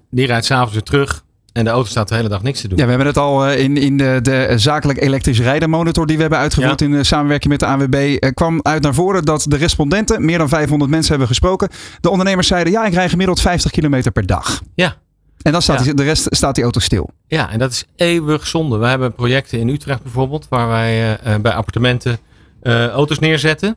[0.09, 1.23] Die rijdt s'avonds weer terug.
[1.53, 2.77] En de auto staat de hele dag niks te doen.
[2.77, 6.15] Ja, we hebben het al eh, in, in de, de zakelijk elektrisch rijden monitor die
[6.15, 6.85] we hebben uitgevoerd Ja.
[6.85, 7.93] in eh, samenwerking met de ANWB.
[8.19, 11.69] eh, kwam uit naar voren dat de respondenten, meer dan 500 mensen hebben gesproken.
[12.01, 14.61] De ondernemers zeiden ja, ik rij gemiddeld 50 kilometer per dag.
[14.75, 14.95] Ja.
[15.41, 15.83] En dan staat Ja.
[15.83, 17.09] die, de rest staat die auto stil.
[17.27, 18.77] Ja, en dat is eeuwig zonde.
[18.77, 22.17] We hebben projecten in Utrecht bijvoorbeeld, waar wij bij appartementen
[22.61, 23.75] eh, auto's neerzetten.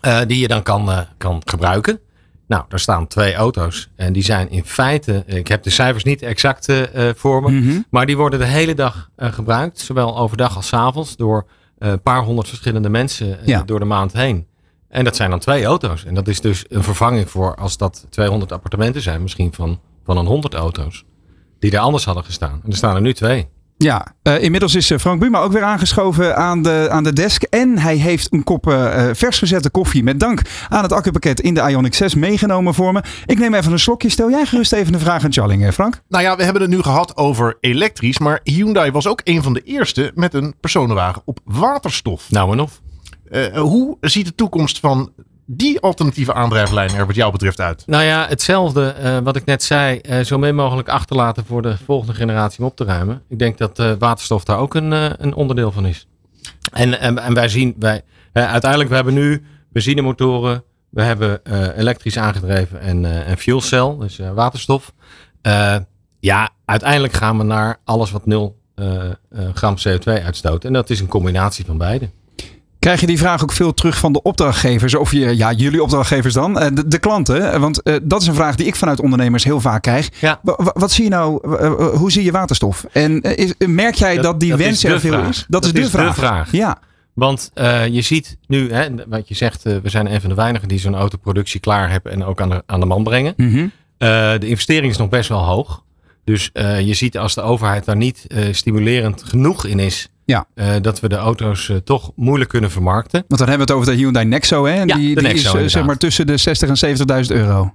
[0.00, 2.00] eh, die je dan kan, kan gebruiken.
[2.48, 3.88] Nou, daar staan twee auto's.
[3.96, 7.50] En die zijn in feite, ik heb de cijfers niet exact eh, eh, voor me.
[7.50, 7.80] Mhm.
[7.90, 9.78] Maar die worden de hele dag eh, gebruikt.
[9.78, 11.16] Zowel overdag als 's avonds.
[11.16, 11.46] Door
[11.78, 13.62] een paar honderd verschillende mensen Ja.
[13.62, 14.46] door de maand heen.
[14.88, 16.04] En dat zijn dan twee auto's.
[16.04, 19.22] En dat is dus een vervanging voor als dat 200 appartementen zijn.
[19.22, 21.04] Misschien van, van een 100 auto's.
[21.58, 22.60] Die er anders hadden gestaan.
[22.64, 23.48] En er staan er nu twee.
[23.78, 27.42] Ja, eh, inmiddels is eh, Frank Buma ook weer aangeschoven aan de, aan de desk.
[27.42, 31.40] En hij heeft een kop eh, eh, vers gezette koffie met dank aan het accupakket
[31.40, 33.02] in de Ioniq 6 meegenomen voor me.
[33.26, 34.08] Ik neem even een slokje.
[34.08, 36.02] Stel jij gerust even een vraag aan Charling, eh, Frank?
[36.08, 38.18] Nou ja, we hebben het nu gehad over elektrisch.
[38.18, 42.30] Maar Hyundai was ook een van de eerste met een personenwagen op waterstof.
[42.30, 42.80] Nou en of.
[43.30, 45.12] Eh, hoe ziet de toekomst van
[45.46, 47.82] die alternatieve aandrijflijn er wat jou betreft uit?
[47.86, 49.98] Nou ja, hetzelfde eh, wat ik net zei.
[49.98, 53.22] eh, zo min mogelijk achterlaten voor de volgende generatie om op te ruimen.
[53.28, 54.92] Ik denk dat eh, waterstof daar ook een,
[55.24, 56.06] een onderdeel van is.
[56.72, 60.64] En, en, en wij zien, wij, uiteindelijk, we hebben nu benzinemotoren.
[60.88, 61.40] We hebben
[61.76, 64.92] elektrisch aangedreven en, en fuel cell, dus waterstof.
[66.20, 69.14] Ja, uiteindelijk gaan we naar alles wat 0 eh, eh,
[69.54, 70.64] gram CO2 uitstoot.
[70.64, 72.10] En dat is een combinatie van beide.
[72.86, 74.94] Krijg je die vraag ook veel terug van de opdrachtgevers?
[74.94, 76.58] Of je, ja, jullie opdrachtgevers dan?
[76.58, 77.52] Eh, De, de klanten?
[77.52, 80.08] Eh, Want eh, dat is een vraag die ik vanuit ondernemers heel vaak krijg.
[80.20, 80.40] Ja.
[80.56, 81.48] Wat zie je nou?
[81.96, 82.84] hoe zie je waterstof?
[82.92, 85.28] En is, merk jij dat, Dat- die dat wens er veel vraag.
[85.28, 85.44] is?
[85.48, 86.14] Dat is, is de, de vraag.
[86.14, 86.52] vraag.
[86.52, 86.78] Ja.
[87.12, 87.50] Want
[87.90, 90.94] je ziet nu, hè, wat je zegt, we zijn een van de weinigen die zo'n
[90.94, 93.34] autoproductie klaar hebben en ook aan de, aan de man brengen.
[93.36, 93.66] Mhm.
[93.98, 95.82] De investering is nog best wel hoog.
[96.24, 96.50] Dus
[96.82, 100.46] je ziet als de overheid daar niet stimulerend genoeg in is, Ja.
[100.54, 103.24] eh, dat we de auto's eh, toch moeilijk kunnen vermarkten.
[103.28, 104.64] Want dan hebben we het over de Hyundai Nexo.
[104.64, 104.72] Hè?
[104.72, 106.96] En Ja, die de die Nexo, is eh, zeg maar tussen de 60 en
[107.26, 107.74] 70.000 euro.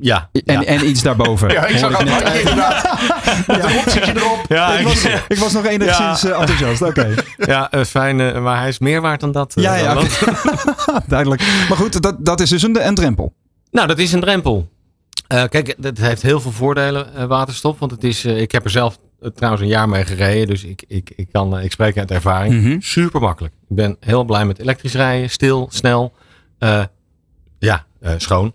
[0.00, 0.64] Ja, En, ja.
[0.64, 1.48] en iets daarboven.
[1.56, 2.98] Ja, ik zag al inderdaad.
[3.46, 4.44] Met een opzichtje erop.
[4.48, 6.82] ja, ik, was, ik was nog enigszins enthousiast.
[6.82, 7.14] Oké.
[7.36, 9.52] ja eh, fijn, maar hij is meer waard dan dat.
[9.56, 10.02] Ja, ja.
[11.08, 11.40] Duidelijk.
[11.68, 13.32] Maar goed, dat, dat is dus een, een drempel.
[13.70, 14.68] Nou, dat is een drempel.
[15.26, 17.78] Eh, kijk, het heeft heel veel voordelen, waterstof.
[17.78, 18.98] Want het is, eh, ik heb er zelf
[19.34, 20.46] trouwens een jaar mee gereden.
[20.46, 22.54] Dus ik, ik, ik, kan, eh, ik spreek uit ervaring.
[22.62, 22.80] Mhm.
[22.80, 23.54] Super makkelijk.
[23.68, 25.30] Ik ben heel blij met elektrisch rijden.
[25.30, 26.12] Stil, snel.
[26.58, 26.84] eh,
[27.58, 28.52] ja, eh, schoon.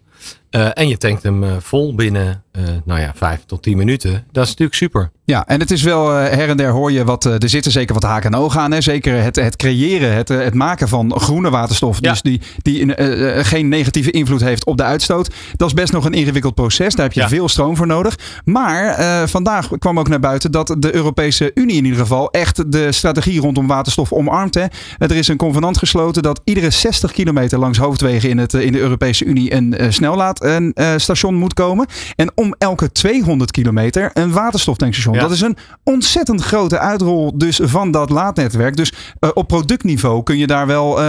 [0.49, 4.12] Eh, en je tankt hem eh, vol binnen, eh, nou ja, vijf tot tien minuten.
[4.32, 5.12] Dat is natuurlijk super.
[5.24, 7.26] Ja, en het is wel eh, her en der hoor je wat.
[7.26, 8.72] eh, er zitten zeker wat haken en ogen aan.
[8.72, 8.82] Hè?
[8.82, 11.97] Zeker het, het creëren, het, het maken van groene waterstof.
[12.02, 12.10] Ja.
[12.12, 15.34] Dus die, die een, geen negatieve invloed heeft op de uitstoot.
[15.56, 16.95] Dat is best nog een ingewikkeld proces.
[16.95, 17.28] Daar heb je Ja.
[17.28, 18.16] veel stroom voor nodig.
[18.45, 18.97] Maar
[19.30, 23.39] vandaag kwam ook naar buiten dat de Europese Unie in ieder geval echt de strategie
[23.39, 24.54] rondom waterstof omarmt.
[24.54, 24.66] Hè?
[24.97, 28.80] Er is een convenant gesloten dat iedere 60 kilometer langs hoofdwegen in, het, in de
[28.80, 31.86] Europese Unie een eh, snelladenstation moet komen.
[32.16, 35.13] En om elke 200 kilometer een waterstoftankstation.
[35.15, 35.21] Ja.
[35.21, 38.75] Dat is een ontzettend grote uitrol dus van dat laadnetwerk.
[38.75, 41.05] Dus eh, op productniveau kun je daar wel eh,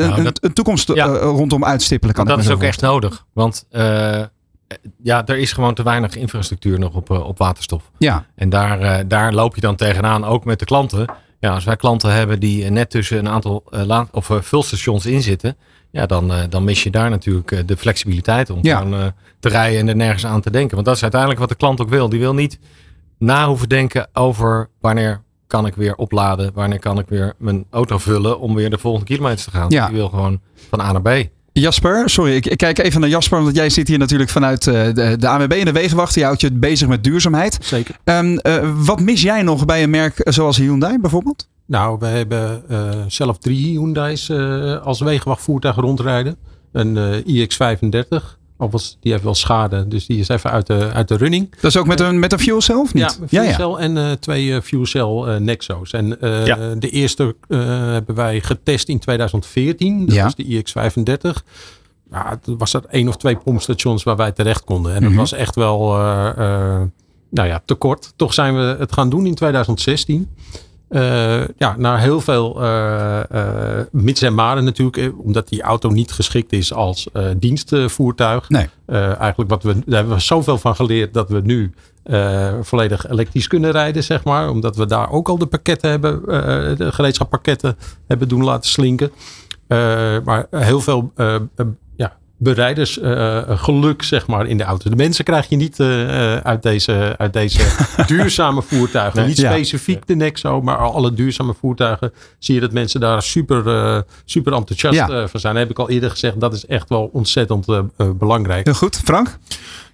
[0.00, 1.06] een, Nou, dat- een toekomst eh, Ja.
[1.06, 2.14] rondom uitstippelen.
[2.14, 3.24] Kan dat is ook echt nodig.
[3.32, 4.20] Want eh,
[5.02, 7.90] ja, er is gewoon te weinig infrastructuur nog op, eh, op waterstof.
[7.98, 11.06] Ja, En daar, eh, daar loop je dan tegenaan, ook met de klanten.
[11.40, 14.36] Ja, als wij klanten hebben die eh, net tussen een aantal eh, laad- of, eh,
[14.40, 15.56] vulstations in zitten.
[15.92, 18.78] Ja, dan, eh, dan mis je daar natuurlijk eh, de flexibiliteit om Ja.
[18.78, 19.06] gewoon eh,
[19.40, 20.74] te rijden en er nergens aan te denken.
[20.74, 22.08] Want dat is uiteindelijk wat de klant ook wil.
[22.08, 22.58] Die wil niet
[23.18, 26.50] na hoeven denken over wanneer kan ik weer opladen.
[26.54, 29.70] Wanneer kan ik weer mijn auto vullen om weer de volgende kilometers te gaan.
[29.70, 29.86] Ja.
[29.86, 30.40] Die wil gewoon
[30.70, 31.28] van A naar B.
[31.52, 35.16] Jasper, sorry, ik, kijk even naar Jasper, want jij zit hier natuurlijk vanuit eh, de,
[35.18, 36.14] de ANWB en de Wegenwacht.
[36.14, 37.58] Je houdt je bezig met duurzaamheid.
[37.62, 37.94] Zeker.
[38.04, 41.48] Ehm, eh, wat mis jij nog bij een merk zoals Hyundai bijvoorbeeld?
[41.72, 46.36] Nou, we hebben eh, zelf drie Hyundai's eh, als wegenwachtvoertuig rondrijden.
[46.72, 48.24] Een eh, iX35,
[48.56, 51.50] alvast die heeft wel schade, dus die is even uit de, uit de running.
[51.54, 53.18] Dat is ook met een, met een fuel cell of niet?
[53.28, 55.90] Ja, fuel cell en twee fuel cell Nexo's.
[55.92, 56.74] En Ja.
[56.74, 57.36] de eerste
[57.92, 60.06] hebben wij getest in 2014.
[60.06, 60.22] Dat Ja.
[60.24, 61.42] was de iX35.
[62.10, 64.94] Ja, het was er één of twee pompstations waar wij terecht konden.
[64.94, 65.18] En dat Mhm.
[65.18, 66.80] was echt wel eh, eh,
[67.30, 68.12] nou ja, tekort.
[68.16, 70.28] Toch zijn we het gaan doen in 2016.
[70.92, 75.12] Eh, ja, naar heel veel eh eh, mits en maren natuurlijk.
[75.24, 78.48] Omdat die auto niet geschikt is als eh, dienstvoertuig.
[78.48, 78.68] Nee.
[78.86, 81.72] Eigenlijk wat we, daar hebben we zoveel van geleerd dat we nu
[82.02, 84.50] eh, volledig elektrisch kunnen rijden, zeg maar.
[84.50, 87.76] Omdat we daar ook al de pakketten hebben, eh, de gereedschappakketten
[88.06, 89.12] hebben doen laten slinken.
[89.66, 89.78] Eh,
[90.24, 91.12] maar heel veel
[92.42, 94.90] berijdersgeluk, zeg maar, in de auto.
[94.90, 97.62] De mensen krijg je niet eh, eh, uit deze, uit deze
[98.06, 99.18] duurzame voertuigen.
[99.18, 99.28] Nee.
[99.28, 99.50] niet Ja.
[99.52, 104.52] specifiek de Nexo, maar alle duurzame voertuigen zie je dat mensen daar super, eh, super
[104.52, 105.08] enthousiast Ja.
[105.08, 105.52] eh, van zijn.
[105.54, 106.40] Dat heb ik al eerder gezegd.
[106.40, 108.64] Dat is echt wel ontzettend eh, eh, belangrijk.
[108.64, 108.96] Heel goed.
[109.04, 109.38] Frank?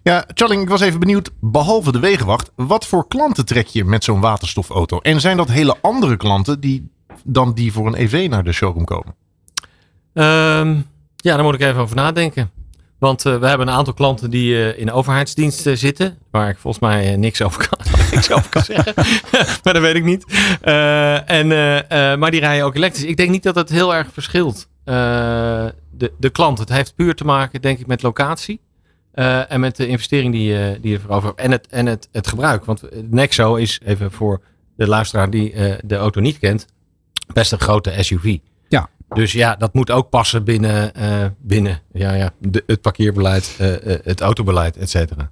[0.03, 4.05] Ja, Charling, ik was even benieuwd, behalve de wegenwacht, wat voor klanten trek je met
[4.05, 4.99] zo'n waterstofauto?
[4.99, 6.88] En zijn dat hele andere klanten die
[7.24, 9.14] dan die voor een EV naar de showroom komen?
[10.14, 10.76] Ehm,
[11.28, 12.50] ja, daar moet ik even over nadenken.
[12.98, 16.18] Want eh, we hebben een aantal klanten die eh, in de overheidsdienst zitten.
[16.30, 17.78] Waar ik volgens mij eh, niks over kan,
[18.12, 18.92] niks over kan zeggen.
[19.64, 20.24] maar dat weet ik niet.
[20.60, 23.04] Eh, en, eh, eh, maar die rijden ook elektrisch.
[23.04, 24.68] Ik denk niet dat het heel erg verschilt.
[24.84, 24.94] Eh,
[25.90, 28.60] de, de klant, het heeft puur te maken, denk ik, met locatie.
[29.12, 31.40] Eh, en met de investering die, die je ervoor hebt.
[31.40, 32.64] En, het, en het, het gebruik.
[32.64, 34.40] Want Nexo is, even voor
[34.76, 36.66] de luisteraar die eh, de auto niet kent,
[37.32, 38.38] best een grote SUV.
[39.14, 43.94] Dus ja, dat moet ook passen binnen, eh, binnen ja, ja, de, het parkeerbeleid, eh,
[43.94, 45.30] eh, het autobeleid, et cetera.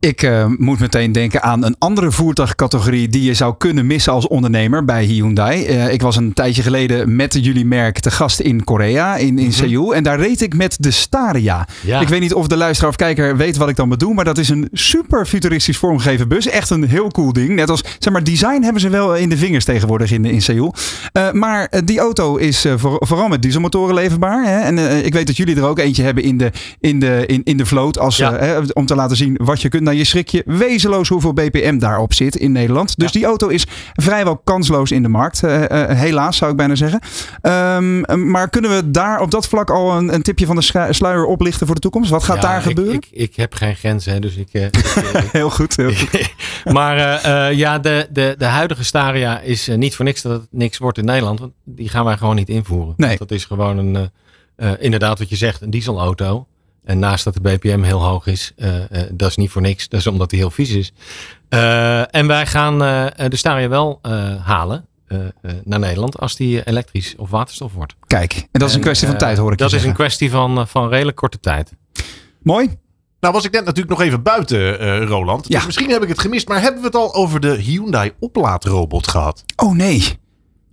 [0.00, 4.28] Ik eh, moet meteen denken aan een andere voertuigcategorie die je zou kunnen missen als
[4.28, 5.64] ondernemer bij Hyundai.
[5.64, 9.52] Eh, ik was een tijdje geleden met jullie merk te gast in Korea, in, in
[9.52, 9.94] Seoul.
[9.94, 11.68] En daar reed ik met de Staria.
[11.84, 12.00] Ja.
[12.00, 14.38] Ik weet niet of de luisteraar of kijker weet wat ik dan bedoel, maar dat
[14.38, 16.46] is een super futuristisch vormgegeven bus.
[16.48, 17.48] Echt een heel cool ding.
[17.54, 20.74] Net als, zeg maar, design hebben ze wel in de vingers tegenwoordig in, in Seoul.
[21.12, 24.44] Eh, maar die auto is voor- vooral met dieselmotoren leverbaar.
[24.44, 24.58] Hè?
[24.60, 27.56] En ik weet dat jullie er ook eentje hebben in de, in de, in, in
[27.56, 27.98] de vloot.
[27.98, 28.62] Als, Ja.
[28.72, 29.84] om te laten zien wat je kunt.
[29.86, 32.98] Nou, je schrik je wezenloos hoeveel BPM daarop zit in Nederland.
[32.98, 35.42] Dus die auto is vrijwel kansloos in de markt.
[35.42, 37.00] Eh, eh, helaas zou ik bijna zeggen.
[37.40, 41.24] Ehm, maar kunnen we daar op dat vlak al een, een tipje van de sluier
[41.26, 42.10] oplichten voor de toekomst?
[42.10, 42.94] Wat gaat Ja, daar ik- gebeuren?
[42.94, 44.48] Ik, ik, heb geen grenzen, dus ik.
[44.52, 45.76] eh, ik, heel goed.
[45.76, 46.32] Heel goed.
[46.72, 50.98] maar ja, de, de, de huidige Staria is niet voor niks dat het niks wordt
[50.98, 51.38] in Nederland.
[51.40, 52.94] Want die gaan wij gewoon niet invoeren.
[52.96, 53.08] Nee.
[53.08, 54.10] Want dat is gewoon een,
[54.78, 56.46] inderdaad wat je zegt, een dieselauto.
[56.86, 59.88] En naast dat de BPM heel hoog is, eh, eh, dat is niet voor niks.
[59.88, 60.92] Dat is omdat hij heel vies is.
[61.48, 64.86] Eh, en wij gaan eh, de Staria wel eh, halen
[65.64, 67.94] naar Nederland als die elektrisch of waterstof wordt.
[68.06, 69.92] Kijk, en dat is een En, kwestie van tijd hoor ik Dat je is een
[69.92, 71.72] kwestie van, van redelijk korte tijd.
[72.42, 72.76] Mooi.
[73.20, 75.48] Nou was ik net natuurlijk nog even buiten, eh, Roland.
[75.48, 75.56] Ja.
[75.56, 79.08] Dus misschien heb ik het gemist, maar hebben we het al over de Hyundai oplaadrobot
[79.08, 79.44] gehad?
[79.56, 80.18] Oh nee.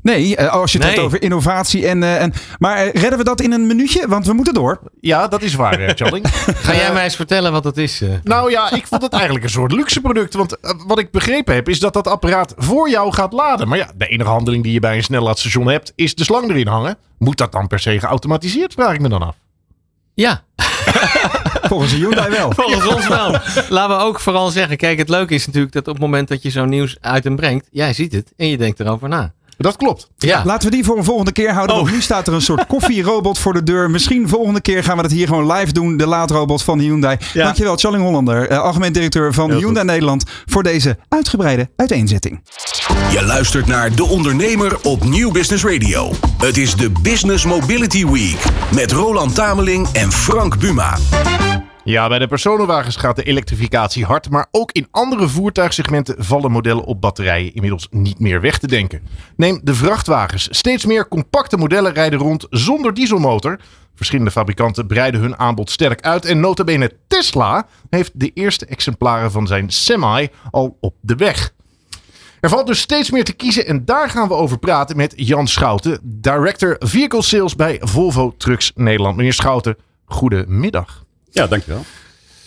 [0.04, 0.96] Nee, eh, als je het Nee.
[0.96, 2.34] hebt over innovatie en, eh, en.
[2.60, 4.08] Maar eh, redden we dat in een minuutje?
[4.08, 4.80] Want we moeten door.
[5.02, 6.26] Ja, dat is waar, eh, Charling.
[6.66, 8.02] Ga jij mij eens vertellen wat dat is?
[8.24, 10.34] Nou ja, ik vond het eigenlijk een soort luxe product.
[10.34, 13.68] Want wat ik begrepen heb, is dat dat apparaat voor jou gaat laden.
[13.68, 16.68] Maar ja, de enige handeling die je bij een snellaadstation hebt, is de slang erin
[16.68, 16.98] hangen.
[17.18, 19.36] Moet dat dan per se geautomatiseerd, vraag ik me dan af.
[20.14, 20.44] Ja,
[21.70, 22.52] Volgens Hyundai wel.
[22.62, 23.32] volgens ons wel.
[23.70, 26.42] Laten we ook vooral zeggen, kijk, het leuke is natuurlijk dat op het moment dat
[26.44, 29.34] je zo'n nieuws uit hem brengt, jij ziet het en je denkt erover na.
[29.64, 30.10] Dat klopt.
[30.18, 31.76] Ja, Laten we die voor een volgende keer houden.
[31.76, 33.90] Want nu staat er een soort koffierobot voor de deur.
[33.90, 35.98] Misschien volgende keer gaan we dat hier gewoon live doen.
[35.98, 37.18] De laadrobot van Hyundai.
[37.34, 37.44] Ja.
[37.44, 40.24] Dankjewel, Charling Hollander, eh, algemeen directeur van Heel Hyundai Nederland.
[40.46, 42.42] Voor deze uitgebreide uiteenzetting.
[43.12, 46.12] Je luistert naar De Ondernemer op Nieuw Business Radio.
[46.38, 48.44] Het is de Business Mobility Week
[48.76, 50.98] met Roland Tameling en Frank Buma.
[51.86, 56.84] Ja, bij de personenwagens gaat de elektrificatie hard, maar ook in andere voertuigsegmenten vallen modellen
[56.84, 59.02] op batterijen inmiddels niet meer weg te denken.
[59.36, 60.48] Neem de vrachtwagens.
[60.52, 63.60] Steeds meer compacte modellen rijden rond zonder dieselmotor.
[63.96, 69.48] Verschillende fabrikanten breiden hun aanbod sterk uit en notabene Tesla heeft de eerste exemplaren van
[69.48, 71.54] zijn Semi al op de weg.
[72.40, 75.48] Er valt dus steeds meer te kiezen en daar gaan we over praten met Jan
[75.48, 79.16] Schouten, Director Vehicle Sales bij Volvo Trucks Nederland.
[79.16, 81.03] Meneer Schouten, goedemiddag.
[81.34, 81.86] Ja, dankjewel.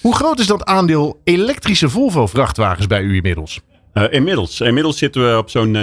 [0.01, 3.61] Hoe groot is dat aandeel elektrische Volvo vrachtwagens bij u inmiddels?
[3.95, 5.83] Uh, inmiddels, inmiddels zitten we op zo'n uh,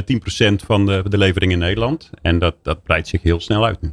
[0.52, 2.10] 10% van de, de levering in Nederland.
[2.22, 3.92] En dat, dat breidt zich heel snel uit nu.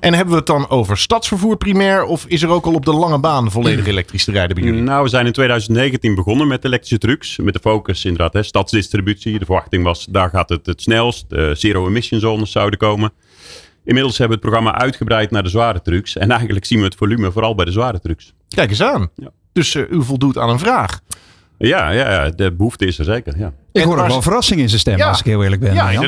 [0.00, 2.92] En hebben we het dan over stadsvervoer primair of is er ook al op de
[2.92, 4.82] lange baan volledig elektrisch te rijden bij jullie?
[4.82, 7.36] Nou, we zijn in 2019 begonnen met elektrische trucks.
[7.36, 9.38] Met de focus inderdaad, hè, stadsdistributie.
[9.38, 11.24] De verwachting was, daar gaat het het snelst.
[11.52, 13.12] Zero emission zones zouden komen.
[13.86, 16.16] Inmiddels hebben we het programma uitgebreid naar de zware trucks.
[16.16, 18.32] En eigenlijk zien we het volume vooral bij de zware trucks.
[18.48, 19.10] Kijk eens aan.
[19.14, 19.30] Ja.
[19.52, 21.00] Dus uh, u voldoet aan een vraag.
[21.58, 23.38] Ja, ja, ja, de behoefte is er zeker.
[23.38, 23.52] Ja.
[23.72, 25.08] Ik hoor ook wel verrassing in zijn stem, Ja.
[25.08, 25.74] als ik heel eerlijk ben.
[25.74, 25.92] Ja.
[25.92, 25.98] Uh,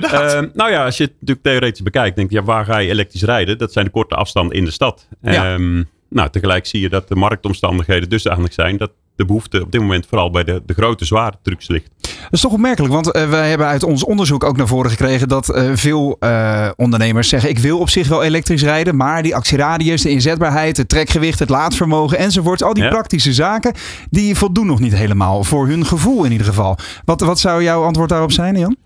[0.55, 3.23] nou ja, als je het natuurlijk theoretisch bekijkt, denk je, ja, waar ga je elektrisch
[3.23, 3.59] rijden?
[3.59, 5.09] Dat zijn de korte afstanden in de stad.
[5.23, 5.53] Ja.
[5.53, 9.81] Ehm, nou, tegelijk zie je dat de marktomstandigheden dusdanig zijn dat de behoefte op dit
[9.81, 11.91] moment vooral bij de, de grote zware trucks ligt.
[12.01, 15.29] Dat is toch opmerkelijk, want eh, wij hebben uit ons onderzoek ook naar voren gekregen
[15.29, 19.35] dat eh, veel eh, ondernemers zeggen: ik wil op zich wel elektrisch rijden, maar die
[19.37, 22.89] actieradius, de inzetbaarheid, het trekgewicht, het laadvermogen enzovoort, al die Ja.
[22.89, 23.75] praktische zaken,
[24.11, 26.79] die voldoen nog niet helemaal voor hun gevoel in ieder geval.
[27.05, 28.77] Wat, wat zou jouw antwoord daarop zijn, Jan?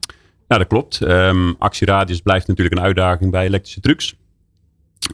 [0.49, 1.01] Nou, dat klopt.
[1.01, 4.15] Ehm, actieradius blijft natuurlijk een uitdaging bij elektrische trucks.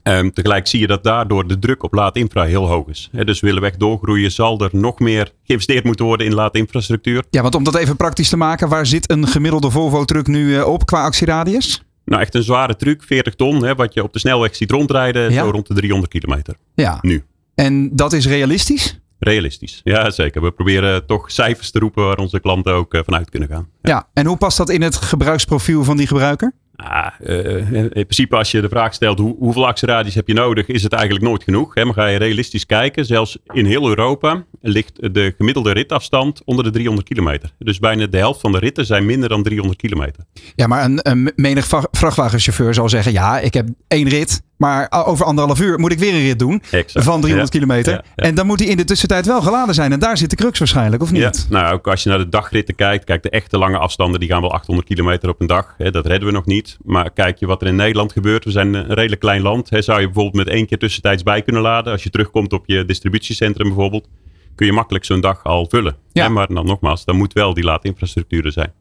[0.02, 3.08] Ehm, tegelijk zie je dat daardoor de druk op laadinfra heel hoog is.
[3.12, 7.24] Hè, dus willen we echt doorgroeien, zal er nog meer geïnvesteerd moeten worden in laadinfrastructuur.
[7.30, 10.66] Ja, want om dat even praktisch te maken, waar zit een gemiddelde Volvo-truck nu eh,
[10.66, 11.82] op qua actieradius?
[12.04, 15.42] Nou, echt een zware truck, 40 ton, wat je op de snelweg ziet rondrijden, Ja.
[15.44, 16.54] zo rond de 300 kilometer.
[16.74, 16.98] Ja.
[17.00, 17.24] Nu.
[17.54, 19.00] En dat is realistisch?
[19.18, 19.80] Realistisch.
[19.84, 20.42] Ja, zeker.
[20.42, 23.68] We proberen toch cijfers te roepen waar onze klanten ook eh, vanuit kunnen gaan.
[23.82, 24.08] Ja.
[24.12, 26.52] En hoe past dat in het gebruiksprofiel van die gebruiker?
[26.82, 30.66] Ah, eh, in principe als je de vraag stelt hoe, hoeveel actieradius heb je nodig,
[30.66, 31.74] is het eigenlijk nooit genoeg.
[31.74, 31.84] Hè?
[31.84, 36.70] Maar ga je realistisch kijken, zelfs in heel Europa ligt de gemiddelde ritafstand onder de
[36.70, 37.52] 300 kilometer.
[37.58, 40.24] Dus bijna de helft van de ritten zijn minder dan 300 kilometer.
[40.54, 45.26] Ja, maar een, een menig vrachtwagenchauffeur zal zeggen: ja, ik heb één rit, maar over
[45.26, 47.04] anderhalf uur moet ik weer een rit doen Exact.
[47.06, 47.92] van 300 Ja, kilometer.
[47.92, 48.22] ja, ja.
[48.24, 49.92] En dan moet hij in de tussentijd wel geladen zijn.
[49.92, 51.46] En daar zit de crux waarschijnlijk, of Ja, niet?
[51.50, 54.40] nou, ook als je naar de dagritten kijkt, kijk de echte lange afstanden, die gaan
[54.40, 55.74] wel 800 kilometer op een dag.
[55.78, 56.76] Hè, dat redden we nog niet.
[56.84, 59.70] Maar kijk je wat er in Nederland gebeurt, we zijn een redelijk klein land.
[59.70, 61.92] Hè, zou je bijvoorbeeld met één keer tussentijds bij kunnen laden.
[61.92, 64.08] Als je terugkomt op je distributiecentrum bijvoorbeeld,
[64.54, 65.96] kun je makkelijk zo'n dag al vullen.
[66.12, 66.22] Ja.
[66.24, 68.72] Hè, maar dan nogmaals, dan moet wel die laadinfrastructuur er zijn.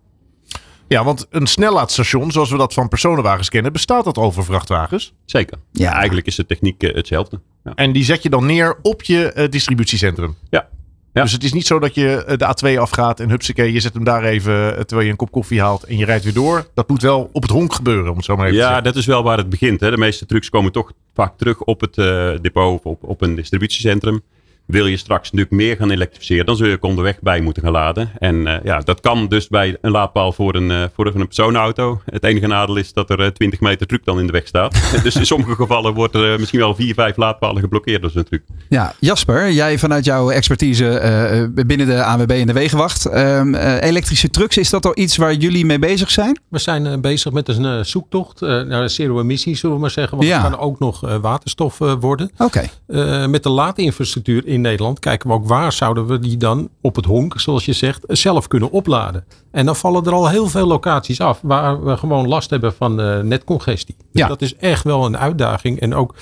[0.87, 5.13] Ja, want een snellaadstation, zoals we dat van personenwagens kennen, bestaat dat over vrachtwagens.
[5.25, 5.57] Zeker.
[5.71, 5.93] Ja.
[5.93, 7.39] Eigenlijk is de techniek eh, hetzelfde.
[7.63, 7.71] Ja.
[7.75, 10.35] En die zet je dan neer op je eh, distributiecentrum.
[10.49, 10.67] Ja.
[11.13, 11.23] Ja.
[11.23, 13.93] Dus het is niet zo dat je eh, de A2 afgaat en hupsakee, je zet
[13.93, 16.67] hem daar even terwijl je een kop koffie haalt en je rijdt weer door.
[16.73, 18.85] Dat moet wel op het honk gebeuren, om het zo maar even te Ja, zeggen.
[18.85, 19.79] dat is wel waar het begint.
[19.79, 19.91] Hè.
[19.91, 21.95] De meeste trucks komen toch vaak terug op het
[22.41, 24.21] depot of op, op een distributiecentrum.
[24.67, 27.71] Wil je straks natuurlijk meer gaan elektrificeren, dan zul je ook onderweg bij moeten gaan
[27.71, 28.09] laden.
[28.19, 32.01] En eh, ja, dat kan dus bij een laadpaal voor een, eh, voor een personenauto.
[32.05, 34.81] Het enige nadeel is dat er eh, 20 meter truck dan in de weg staat.
[35.03, 38.23] dus in sommige gevallen wordt er eh, misschien wel vier, vijf laadpalen geblokkeerd door zo'n
[38.23, 38.43] truck.
[38.69, 43.05] Ja, Jasper, jij vanuit jouw expertise eh, eh, binnen de ANWB en de Wegenwacht.
[43.05, 46.39] ehm, eh, elektrische trucks, is dat al iets waar jullie mee bezig zijn?
[46.49, 49.91] We zijn eh, bezig met een eh, zoektocht eh, naar zero emissie, zullen we maar
[49.91, 50.17] zeggen.
[50.17, 50.41] Want Ja.
[50.41, 52.31] het kan ook nog eh, waterstof eh, worden.
[52.37, 52.63] Oké.
[52.87, 56.95] Eh, met de laadinfrastructuur in Nederland kijken we ook waar zouden we die dan op
[56.95, 59.25] het honk, zoals je zegt, zelf kunnen opladen.
[59.51, 63.01] En dan vallen er al heel veel locaties af waar we gewoon last hebben van
[63.01, 63.95] eh, netcongestie.
[63.97, 64.27] Dus Ja.
[64.27, 65.79] dat is echt wel een uitdaging.
[65.79, 66.15] En ook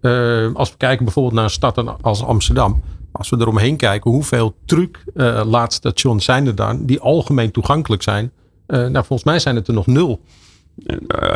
[0.00, 2.82] eh, als we kijken bijvoorbeeld naar een stad als Amsterdam.
[3.12, 8.32] Als we eromheen kijken, hoeveel truck eh, laadstations zijn er dan die algemeen toegankelijk zijn?
[8.66, 10.20] Nou, volgens mij zijn het er nog nul.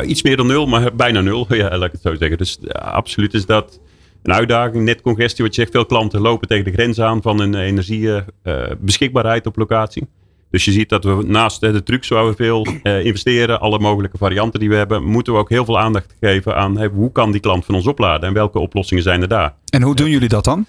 [0.07, 1.47] Iets meer dan nul, maar bijna nul.
[1.55, 2.39] Ja, laat ik het zo zeggen.
[2.39, 3.81] Dus absoluut is dat
[4.23, 4.85] een uitdaging.
[4.85, 9.47] Net congestie, wat je zegt, veel klanten lopen tegen de grens aan van hun energiebeschikbaarheid
[9.47, 10.09] op locatie.
[10.51, 13.79] Dus je ziet dat we naast eh, de trucs waar we veel eh, investeren, alle
[13.79, 17.13] mogelijke varianten die we hebben, moeten we ook heel veel aandacht geven aan hey, hoe
[17.13, 19.55] kan die klant van ons opladen en welke oplossingen zijn er daar.
[19.69, 20.67] En hoe doen jullie dat dan?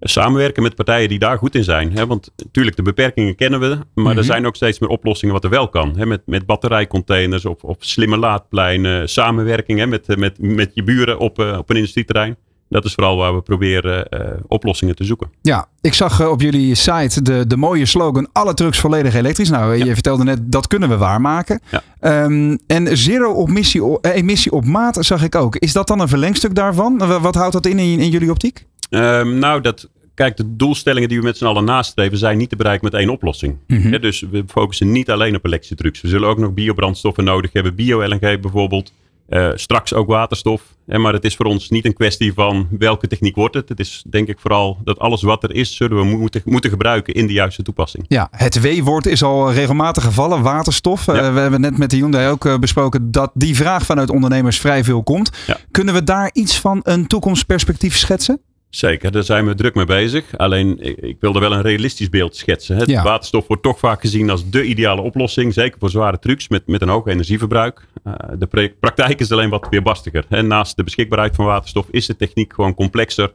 [0.00, 1.92] Samenwerken met partijen die daar goed in zijn.
[1.92, 2.06] Hè?
[2.06, 3.78] Want natuurlijk, de beperkingen kennen we.
[3.94, 4.16] Maar Mhm.
[4.18, 5.96] er zijn ook steeds meer oplossingen wat er wel kan.
[5.96, 6.06] Hè?
[6.06, 9.08] Met, met batterijcontainers of, of slimme laadpleinen.
[9.08, 9.86] Samenwerking hè?
[9.86, 12.36] Met, met, met je buren op, eh, op een industrieterrein.
[12.68, 15.28] Dat is vooral waar we proberen eh, oplossingen te zoeken.
[15.42, 19.50] Ja, ik zag eh, op jullie site de, de mooie slogan: alle trucks volledig elektrisch.
[19.50, 21.60] Nou, je vertelde net dat kunnen we waarmaken.
[21.70, 21.82] Ja.
[22.00, 25.56] Ehm, en zero op missie, eh, emissie op maat zag ik ook.
[25.56, 26.98] Is dat dan een verlengstuk daarvan?
[26.98, 28.64] Wa- Wat houdt dat in in, in jullie optiek?
[28.90, 32.56] Ehm, nou, dat kijk, de doelstellingen die we met z'n allen nastreven zijn niet te
[32.56, 33.56] bereiken met één oplossing.
[33.66, 34.00] Mhm.
[34.00, 36.00] Dus we focussen niet alleen op elektrische trucks.
[36.00, 38.92] We zullen ook nog biobrandstoffen nodig hebben, bio-LNG bijvoorbeeld.
[39.28, 40.62] Eh, straks ook waterstof.
[40.86, 43.68] Hè, maar het is voor ons niet een kwestie van welke techniek wordt het.
[43.68, 47.14] Het is denk ik vooral dat alles wat er is, zullen we moeten, moeten gebruiken
[47.14, 48.04] in de juiste toepassing.
[48.08, 51.08] Ja, het W-woord is al regelmatig gevallen, waterstof.
[51.08, 54.60] Eh, we hebben net met de Hyundai ook eh, besproken dat die vraag vanuit ondernemers
[54.60, 55.30] vrij veel komt.
[55.46, 55.56] Ja.
[55.70, 58.40] Kunnen we daar iets van een toekomstperspectief schetsen?
[58.74, 60.36] Zeker, daar zijn we druk mee bezig.
[60.36, 62.76] Alleen ik, wilde wel een realistisch beeld schetsen.
[62.76, 63.02] Het Ja.
[63.02, 65.52] waterstof wordt toch vaak gezien als de ideale oplossing.
[65.54, 67.86] Zeker voor zware trucks met, met een hoog energieverbruik.
[68.04, 70.24] Eh, de pra- praktijk is alleen wat weerbarstiger.
[70.28, 73.32] En naast de beschikbaarheid van waterstof is de techniek gewoon complexer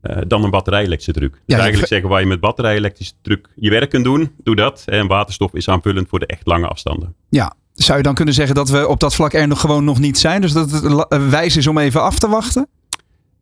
[0.00, 1.32] eh, dan een batterij-elektrische truc.
[1.46, 4.82] Dus eigenlijk zeggen waar je met batterij-elektrische truc je werk kunt doen, doe dat.
[4.86, 7.14] En waterstof is aanvullend voor de echt lange afstanden.
[7.28, 9.98] Ja, zou je dan kunnen zeggen dat we op dat vlak er nog gewoon nog
[9.98, 10.40] niet zijn?
[10.40, 12.68] Dus dat het wijs is om even af te wachten?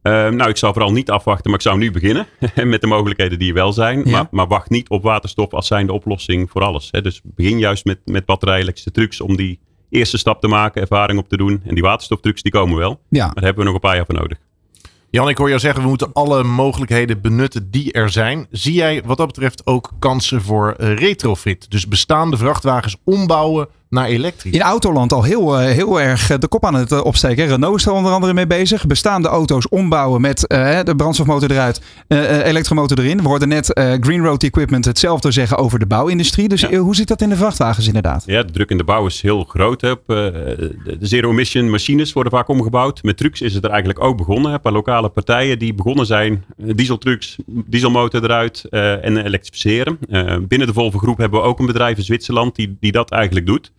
[0.08, 2.26] Eh, nou, ik zou vooral niet afwachten, maar ik zou nu beginnen
[2.64, 4.02] met de mogelijkheden die er wel zijn.
[4.04, 4.10] Ja.
[4.10, 6.88] Maar, maar wacht niet op waterstof als zijnde oplossing voor alles.
[6.90, 7.02] Hè.
[7.02, 9.58] Dus begin juist met, met batterij-elektrische trucs om die
[9.90, 11.62] eerste stap te maken, ervaring op te doen.
[11.66, 13.24] En die waterstoftrucs die komen wel, Ja.
[13.24, 14.38] maar daar hebben we nog een paar jaar voor nodig.
[15.10, 18.46] Jan, ik hoor jou zeggen, we moeten alle mogelijkheden benutten die er zijn.
[18.50, 21.70] Zie jij wat dat betreft ook kansen voor eh, retrofit?
[21.70, 24.52] Dus bestaande vrachtwagens ombouwen naar elektrisch?
[24.52, 27.46] In Autoland al heel, eh, heel erg eh, de kop aan het eh, opsteken.
[27.46, 28.86] Renault is er onder andere mee bezig.
[28.86, 30.40] Bestaande auto's ombouwen met
[30.84, 33.22] de brandstofmotor eruit, eh, eh, elektromotor erin.
[33.22, 36.48] We hoorden net eh, Green Road Equipment hetzelfde zeggen over de bouwindustrie.
[36.48, 36.76] Dus Ja.
[36.78, 38.22] hoe zit dat in de vrachtwagens inderdaad?
[38.26, 39.80] Ja, de druk in de bouw is heel groot.
[39.80, 39.94] Hè.
[40.06, 43.02] De zero-emission machines worden vaak omgebouwd.
[43.02, 44.52] Met trucks is het er eigenlijk ook begonnen.
[44.52, 46.44] Een paar lokale partijen die begonnen zijn.
[46.56, 49.98] dieseltrucks, dieselmotor eruit eh, en elektrificeren.
[50.10, 53.10] Eh, binnen de Volvo groep hebben we ook een bedrijf in Zwitserland die, die dat
[53.10, 53.72] eigenlijk doet.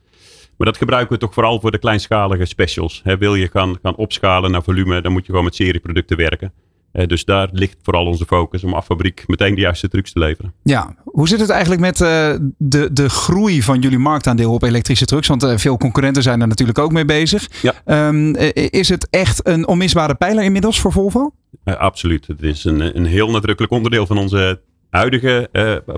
[0.59, 3.01] Maar dat gebruiken we toch vooral voor de kleinschalige specials.
[3.03, 6.53] Wil je gaan, gaan opschalen naar volume, dan moet je gewoon met serieproducten werken.
[6.91, 10.19] Eh, dus daar ligt vooral onze focus om af fabriek meteen de juiste trucs te
[10.19, 10.53] leveren.
[10.63, 15.05] Ja, hoe zit het eigenlijk met eh, de, de groei van jullie marktaandeel op elektrische
[15.05, 15.27] trucks?
[15.27, 17.61] Want eh, veel concurrenten zijn er natuurlijk ook mee bezig.
[17.61, 17.73] Ja.
[17.85, 21.31] Ehm, eh, is het echt een onmisbare pijler inmiddels voor Volvo?
[21.63, 22.27] Absoluut.
[22.27, 25.49] Het is een, een heel nadrukkelijk onderdeel van onze huidige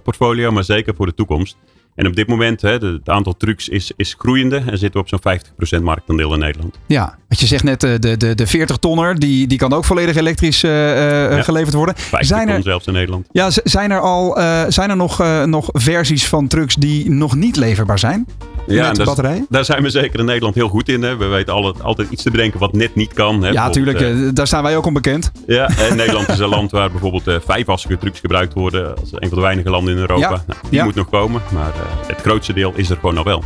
[0.03, 1.57] portfolio, maar zeker voor de toekomst.
[1.95, 5.21] En op dit moment, hè, het aantal trucks is, is groeiende en zitten we op
[5.21, 6.79] zo'n 50% marktaandeel in Nederland.
[6.87, 9.85] Ja, want je zegt net, eh, de, de, de 40 tonner, die, die kan ook
[9.85, 11.41] volledig elektrisch eh, eh, Ja.
[11.43, 11.95] geleverd worden.
[11.97, 13.27] 50 Zijn er, zelfs in Nederland.
[13.31, 17.99] ja, zijn er al zijn er nog, nog versies van trucks die nog niet leverbaar
[17.99, 18.27] zijn?
[18.67, 19.45] Ja, daar, batterijen?
[19.49, 21.01] daar zijn we zeker in Nederland heel goed in.
[21.03, 21.17] Hè.
[21.17, 23.43] We weten altijd, altijd iets te bedenken wat net niet kan.
[23.43, 23.49] Hè.
[23.49, 24.35] Ja, natuurlijk.
[24.35, 25.31] daar staan wij ook onbekend.
[25.47, 28.95] Ja, en Nederland is een land waar bijvoorbeeld vijfassige trucs gebruikt worden.
[28.99, 30.29] Als een van de weinige landen in Europa.
[30.29, 30.43] Ja.
[30.47, 30.83] Nou, die Ja.
[30.83, 31.71] moet nog komen, maar
[32.07, 33.43] het grootste deel is er gewoon al wel.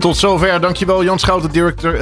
[0.00, 0.60] Tot zover.
[0.60, 1.50] Dankjewel Jan Schouten,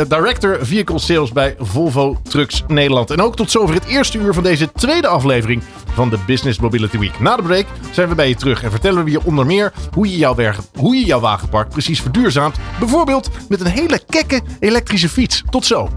[0.09, 3.11] director, eh, Vehicle Sales bij Volvo Trucks Nederland.
[3.11, 5.63] En ook tot zover het eerste uur van deze tweede aflevering
[5.95, 7.21] van de Business Mobility Week.
[7.21, 10.11] Na de break zijn we bij je terug en vertellen we je onder meer hoe
[10.11, 12.57] je jouw, wagen, hoe je jouw wagenpark precies verduurzaamt.
[12.79, 15.43] Bijvoorbeeld met een hele kekke elektrische fiets.
[15.51, 15.89] Tot zo.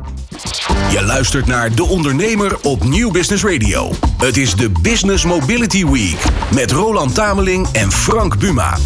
[0.91, 3.91] Je luistert naar De Ondernemer op Nieuw Business Radio.
[4.17, 6.23] Het is de Business Mobility Week
[6.53, 8.77] met Roland Tameling en Frank Buma.